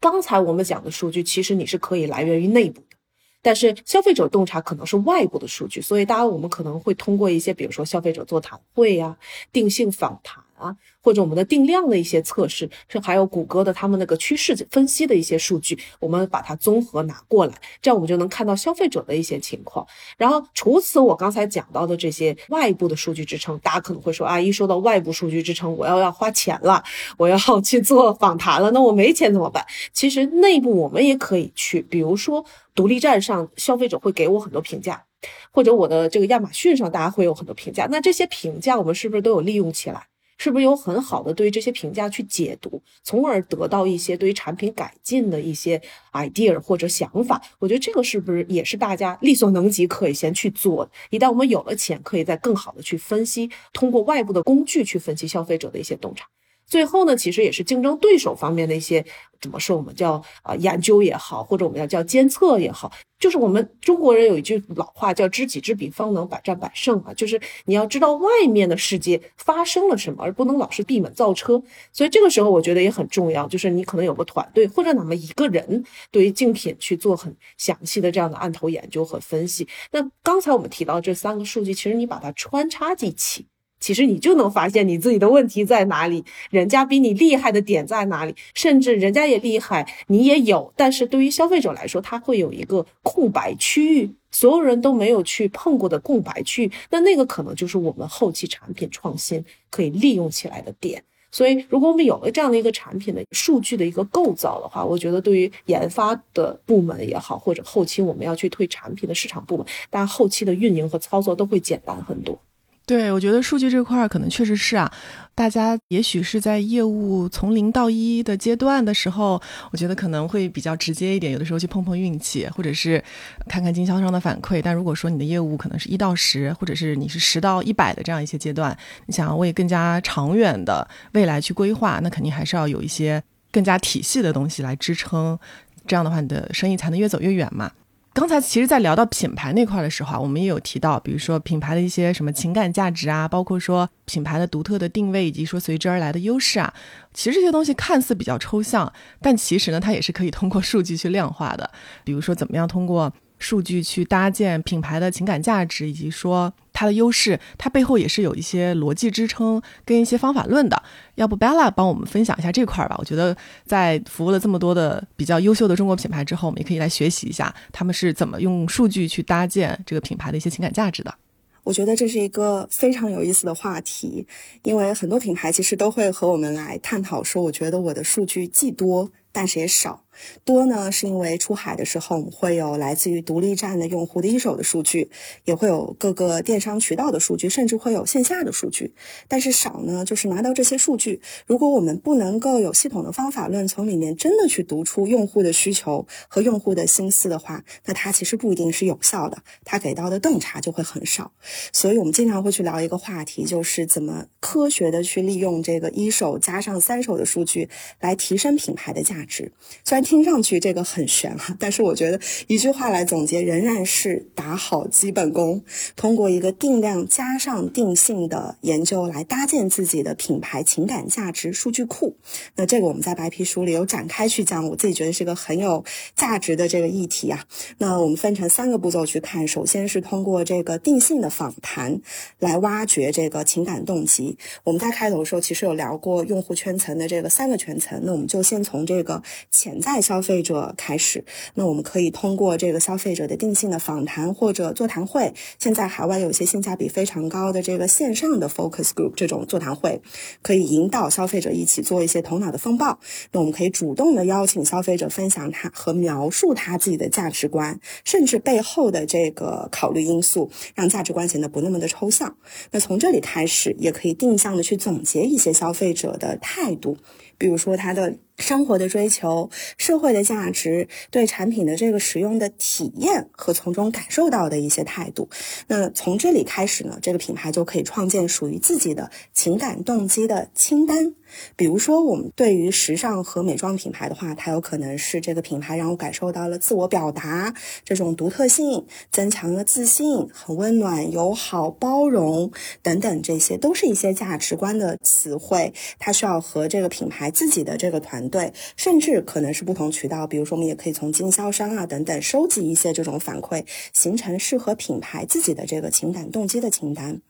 [0.00, 2.96] 刚才我们讲的数据，其实你是可以来源于内部的，
[3.42, 9.18] 但是消费者洞察可能是外部的数据，所以大家我们可能会通过一些，比如说消费者座谈会呀、
[9.50, 10.43] 定性访谈。
[10.56, 19.86] 啊，或者我们的定量的一些测试，是还有谷歌的他们那个趋势分析的一些数据，我们把它综合拿过来，这样我们就能看到消费者的一些情况。
[20.16, 26.82] 然后除此，我刚才讲到的这些外部的数据支撑，大家可能会说啊，一说到外部数据支撑，我要要花钱了，
[27.16, 29.64] 我要 去做访谈了，那我没钱怎么办？
[29.92, 32.44] 其实内部我们也可以去，比如说
[32.74, 35.04] 独立站上消费者会给我很多评价，
[35.50, 40.06] 或者我的这个亚马逊上大家会有很多评价，那这些评价我们是不是都有利用起来？
[40.38, 45.80] 是不是有很好的对于这些评价去解读，从而得到一些对于产品改进的一些
[46.12, 47.40] idea 或者想法？
[47.58, 50.88] 我觉得这个是不是也是大家力所能及可以先去做？
[51.10, 56.26] 一旦我们有了钱，可以再更好的去分析，通过外部的工具去分析消费者的一些洞察。
[56.74, 59.04] 最后呢，其实也是竞争对手方面的一些
[59.40, 71.62] 怎么说，我们叫啊研究也好，或者我们要叫监测也好，就是我们中国人有一句老话叫知己知彼，方能百战百胜啊，就是你要知道外面的世界发生了什么，而不能老是闭门造车。
[71.92, 79.68] 所以这个时候我觉得也很重要，就是你可能有个团队或者哪么一个人对于竞品去做很详细的这样的案头研究和分析。
[79.92, 83.46] 那刚才我们提到这三个数据，其实你把它穿插一起。
[83.84, 101.04] 其实你就能发现你自己的问题在哪里，人家比你厉害的点在哪里，甚至人家也厉害，你也有，但是对于消费者来说，他会有一个空白区域，所有人都没有去碰过的空白区域，那那个可能就是我们后期产品创新可以利用起来的点。
[101.30, 112.38] 所以，如果我们有了这样的一个产品的数据的一个构造的话，我觉得对于研发的部门也好，或者后期我们要去推产品的市场部门，大家后期的运营和操作都会简单很多。
[112.86, 114.92] 对，我觉得数据这块儿可能确实是啊，
[115.34, 119.40] 大家也许是在业务从零到一的阶段的时候，
[119.72, 123.02] 我觉得可能会比较直接一点，有的时候去碰碰运气，或者是
[123.48, 124.60] 看看经销商的反馈。
[124.62, 128.76] 但如果说你的业务可能是一到十，或者是你是十到一百的这样一些阶段，
[129.06, 135.38] 你想要为更加长远的未来去规划，那肯定还是要有一些更加体系的东西来支撑，
[135.86, 137.72] 这样的话你的生意才能越走越远嘛。
[138.14, 146.72] 刚才其实，在聊到品牌那块的时候啊，我们也有提到，比如说品牌的一些什么情感价值啊，包括说品牌的独特的定位，以及说随之而来的优势啊。
[147.12, 148.90] 其实这些东西看似比较抽象，
[149.20, 151.68] 但其实呢，它也是可以通过数据去量化的。
[152.04, 153.12] 比如说，怎么样通过。
[153.40, 160.82] 数据去搭建品牌的情感价值，以及说它的优势，它背后也是有一些逻辑支撑跟一些方法论的。
[161.14, 162.96] 要不 Bella 帮我们分享一下这块儿吧？
[162.98, 171.14] 我觉得在服务了这么多的比较优秀的中国品牌之后，我们也可以来学习一下他们是怎么用数据去搭建这个品牌的一些情感价值的。
[171.62, 174.26] 我觉得这是一个非常有意思的话题，
[174.64, 180.03] 因为很多品牌其实都会和我们来探讨说，我觉得我的数据既多，但是也少。
[180.44, 185.10] 多呢，是因为出海的时候，我们会有来自于独立站的用户的一手的数据，
[185.44, 188.94] 也会有各个电商渠道的数据，甚至会有线下的数据。
[189.28, 201.32] 但是少呢，就是拿到这些数据，如果我们不能够有系统的方法论从里面真的去读出用户的需求和用户的心思的话，那它其实不一定是有效的，它给到的洞察就会很少。
[201.72, 207.68] 所以我们经常会去聊一个话题，就是怎么科学的去利用这个一手加上三手的数据
[208.00, 209.50] 来提升品牌的价值。
[209.84, 215.64] 虽然听上去这个很玄哈，但是我觉得一句话来总结，仍然是打好基本功，
[215.96, 222.16] 通过一个定量加上定性的研究来搭建自己的品牌情感价值数据库。
[222.56, 225.82] 那这个我们在白皮书里有展开去讲，我自己觉得是个很有
[226.14, 227.42] 价值的这个议题啊。
[227.78, 231.98] 那我们分成三个步骤去看，首先是通过这个定性的访谈
[232.38, 234.36] 来挖掘这个情感动机。
[234.64, 239.93] 我们在开头的时候其实有聊过用户圈层的这个三个圈层，那我们就先从这个潜在。
[240.00, 241.24] 消费者开始，
[241.54, 245.32] 那我们可以通过这个消费者的定性的访谈或者座谈会。
[245.58, 250.00] 现在海外有些性价比非常高的这个线上的 focus group 这种座谈会，
[250.42, 252.98] 可以引导消费者一起做一些头脑的风暴。
[253.32, 262.36] 那我们可以主动的邀请消费者分享他和描述他自己的价值观，甚至背后的这个考虑因素，让价值观显得不那么的抽象。
[262.70, 266.96] 那从这里开始，也可以定向的去总结一些消费者的态度，
[267.38, 268.16] 比如说他的。
[268.36, 275.28] 生活的追求、社会的价值、对产品的这个使用的体验和从中感受到的一些态度，
[275.68, 281.14] 那从这里开始呢，这个品牌就可以创建属于自己的情感动机的清单。
[281.56, 287.54] 比如说，我们对于时尚和美妆品牌的话，它有可能是这个品牌让我感受到了自我表达
[287.84, 292.50] 这种独特性，增强了自信，很温暖、友好、包容
[292.82, 295.72] 等等，这些都是一些价值观的词汇。
[295.98, 307.20] 它需要和这个品牌自己的这个团队，甚至可能是不同渠道，比如说我们也可以从经销商啊等等收集一些这种反馈，形成适合品牌自己的这个情感动机的清单。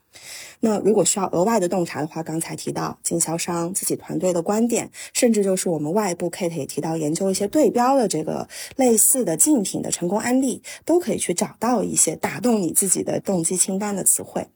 [0.60, 14.46] 那如果需要额外的洞察的话，刚才提到经销商自己团队的观点，甚至就是我们外部 Kate 也提到研究一些对标的这个类似的竞品的成功案例，都可以去找到一些打动你自己的动机清单的词汇。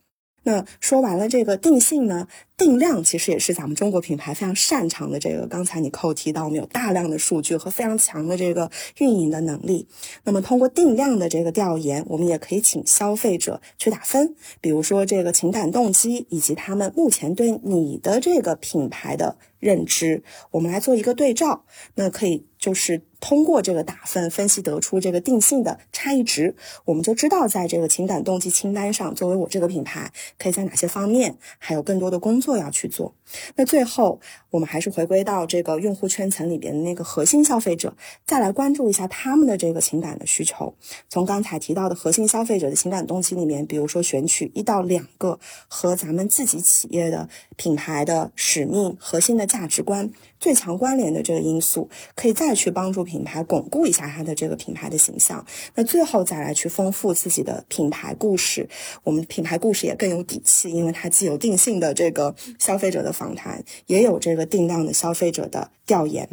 [0.49, 2.27] 那说完了这个定性呢？
[2.57, 5.47] 定量其实也是咱们中国品牌非常擅长的这个。
[5.47, 9.87] 刚才你扣提到，我们有大量的数据和非常强的这个运营的能力。
[10.25, 21.67] 那么通过定量的这个调研，我们也可以请消费者去打分，比如说这个情感动机以及他们目前对你的这个品牌的认知，我们来做一个对照。
[21.95, 26.55] 那可以就是通过这个打分分析得出这个定性的差异值，
[26.85, 32.59] 我们就知道在这个情感动机清单上，作为我这个品牌，可以在哪些方面还有更多的工作。
[32.59, 33.15] 要去做，
[33.55, 34.19] 那最后
[34.51, 37.95] 我们还是回归到这个用户圈层里边的那个核心消费者，
[38.27, 40.75] 再来关注一下他们的这个情感的需求。
[41.09, 45.39] 从刚才提到的核心消费者的情感动机里面，比如说选取一到两个
[45.69, 50.11] 和咱们自己企业的品牌的使命、核心的价值观
[50.41, 55.45] 最强关联的这个因素，可以再去帮助品牌巩固一下它的这个品牌的形象。
[55.75, 58.69] 那最后再来去丰富自己的品牌故事，
[59.03, 66.29] 我们品牌故事也更有底气，因为它既有定性的这个消费者的访谈，也有这个定量的消费者的调研。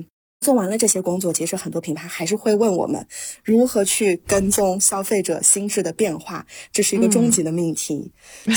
[0.46, 3.04] 做完了这些工作，其实很多品牌还是会问我们
[3.44, 8.12] 如何去跟踪消费者心智的变化，这是一个终极的命题。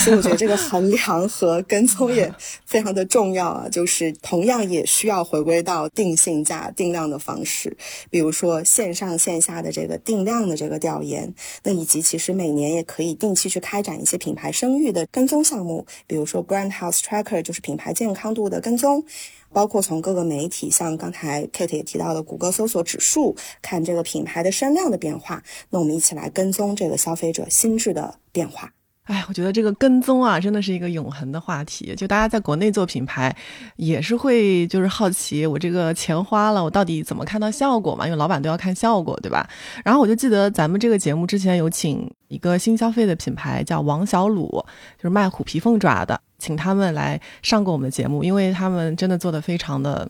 [0.05, 2.31] 所以我觉得这个衡量和跟踪也
[2.67, 7.75] 非常的重要啊，就是同样也需要回归到定性价定量的方式，
[8.11, 11.33] 比如说线上线下的这个定量的这个调研，
[11.63, 19.03] 那以及其实每年也可以定期去开展一些品牌声誉的跟踪项目，比如说 Brand Health Tracker 就是品牌健康度的跟踪。
[19.51, 25.43] 包括从各个媒体，像刚才 Kate 也提到的谷歌搜索指数，看这个品牌的声量的变化。
[25.69, 28.73] 那我们一起来跟踪这个消费者心智的变化。
[29.09, 31.95] 哎，我觉得这个跟踪啊，真的是一个永恒的话题。
[31.97, 33.35] 就大家在国内做品牌，
[33.75, 38.05] 也是会就是好奇，我这个钱花了，我到底怎么看到效果嘛？
[38.05, 39.49] 因为老板都要看效果，对吧？
[39.83, 44.47] 然后我就记得咱们这个节目之前有请一个新消费的品牌叫王小鲁，
[44.95, 46.21] 就是卖虎皮凤爪的。
[46.37, 50.07] 请他们来上过我们的节目，因为他们真的做的非常的。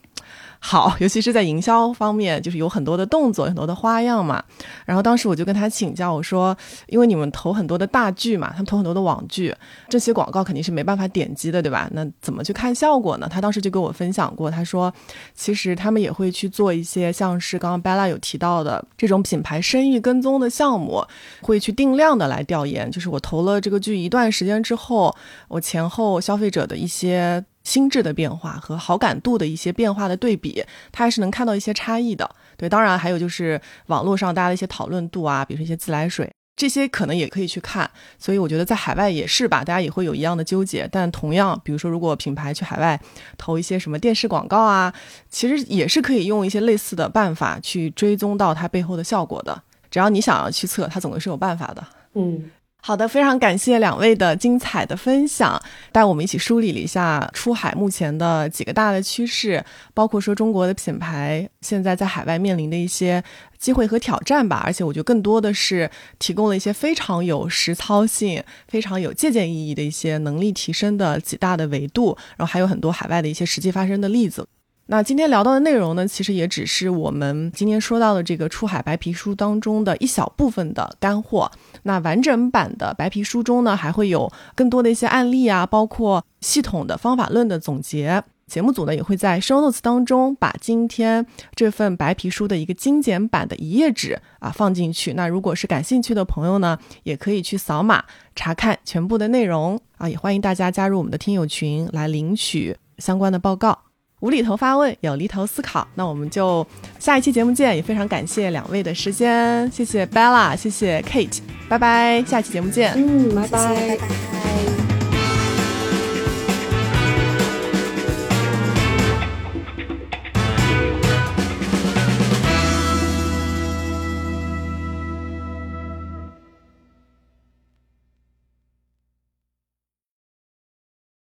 [0.62, 4.44] 好，尤其是在营销方面，就是有很多的动作，很多的花样嘛。
[4.86, 6.56] 然后当时我就跟他请教，我说，
[6.88, 9.56] 因为你们投很多的大剧嘛，他们投很多的网剧，
[9.88, 11.90] 这些广告肯定是没办法点击的，对吧？
[11.94, 13.28] 那怎么去看效果呢？
[13.32, 14.94] 他当时就跟我分享过，他说，
[15.34, 21.02] 其实他们也会去做一些像是刚刚 Bella 有提到的这种品牌声誉跟踪的项目，
[21.42, 25.16] 会去定量的来调研，就是我投了这个剧一段时间之后，
[25.48, 27.44] 我前后消费者的一些。
[27.70, 32.28] 心智的变化和好感度的一些变化的对比，它还是能看到一些差异的。
[32.58, 37.88] 对，当然还有就是网络上大家的一些讨论度啊，比如说一些自来水，这些可能也可以去看。
[38.18, 40.90] 所以我觉得在海外也是吧，大家也会有一样的纠结。
[40.92, 43.00] 但同样，比如说如果品牌去海外
[43.38, 44.92] 投一些什么电视广告啊，
[45.30, 49.62] 其实也是可以用一些类似的办法去追踪到它背后的效果的。
[49.92, 51.86] 只要你想要去测，它总归是有办法的。
[52.16, 52.50] 嗯。
[52.82, 55.62] 好的，非常感谢两位的精彩的分享，
[55.92, 59.64] 带我们一起梳理了一下出海目前的几个大的趋势，
[59.94, 63.22] 包括说中国的品牌现在在海外面临的一些
[63.60, 64.64] 机会和挑战吧。
[64.66, 74.48] 而且我觉得更多的是提供了一些非常有实操性、非常有借鉴意义的一些能力提升的几大的维度，然后还有很多海外的一些实际发生的例子。
[74.92, 81.52] 那今天聊到的内容呢，其实也只是我们今天说到的这个出海白皮书当中的一小部分的干货。
[81.84, 88.24] 那完整版的白皮书中呢，还会有更多的一些案例啊，包括系统的方法论的总结。
[88.48, 91.24] 节目组呢也会在 show notes 当中把今天
[91.54, 95.14] 这份白皮书的一个精简版的一页纸啊放进去。
[95.14, 98.04] 那如果是感兴趣的朋友呢，也可以去扫码
[98.36, 100.10] 查看全部的内容啊。
[100.10, 103.78] 也欢迎大家加入我们的听友群来领取相关的报告。
[104.20, 105.88] 无厘头发问，有厘头思考。
[105.96, 106.66] 那我们就
[107.00, 112.94] 下一期节目见，也非常感谢两位的时间，谢谢 Bella，谢谢 Kate，拜拜，下期节目见。
[112.96, 114.89] 嗯，拜拜，拜拜。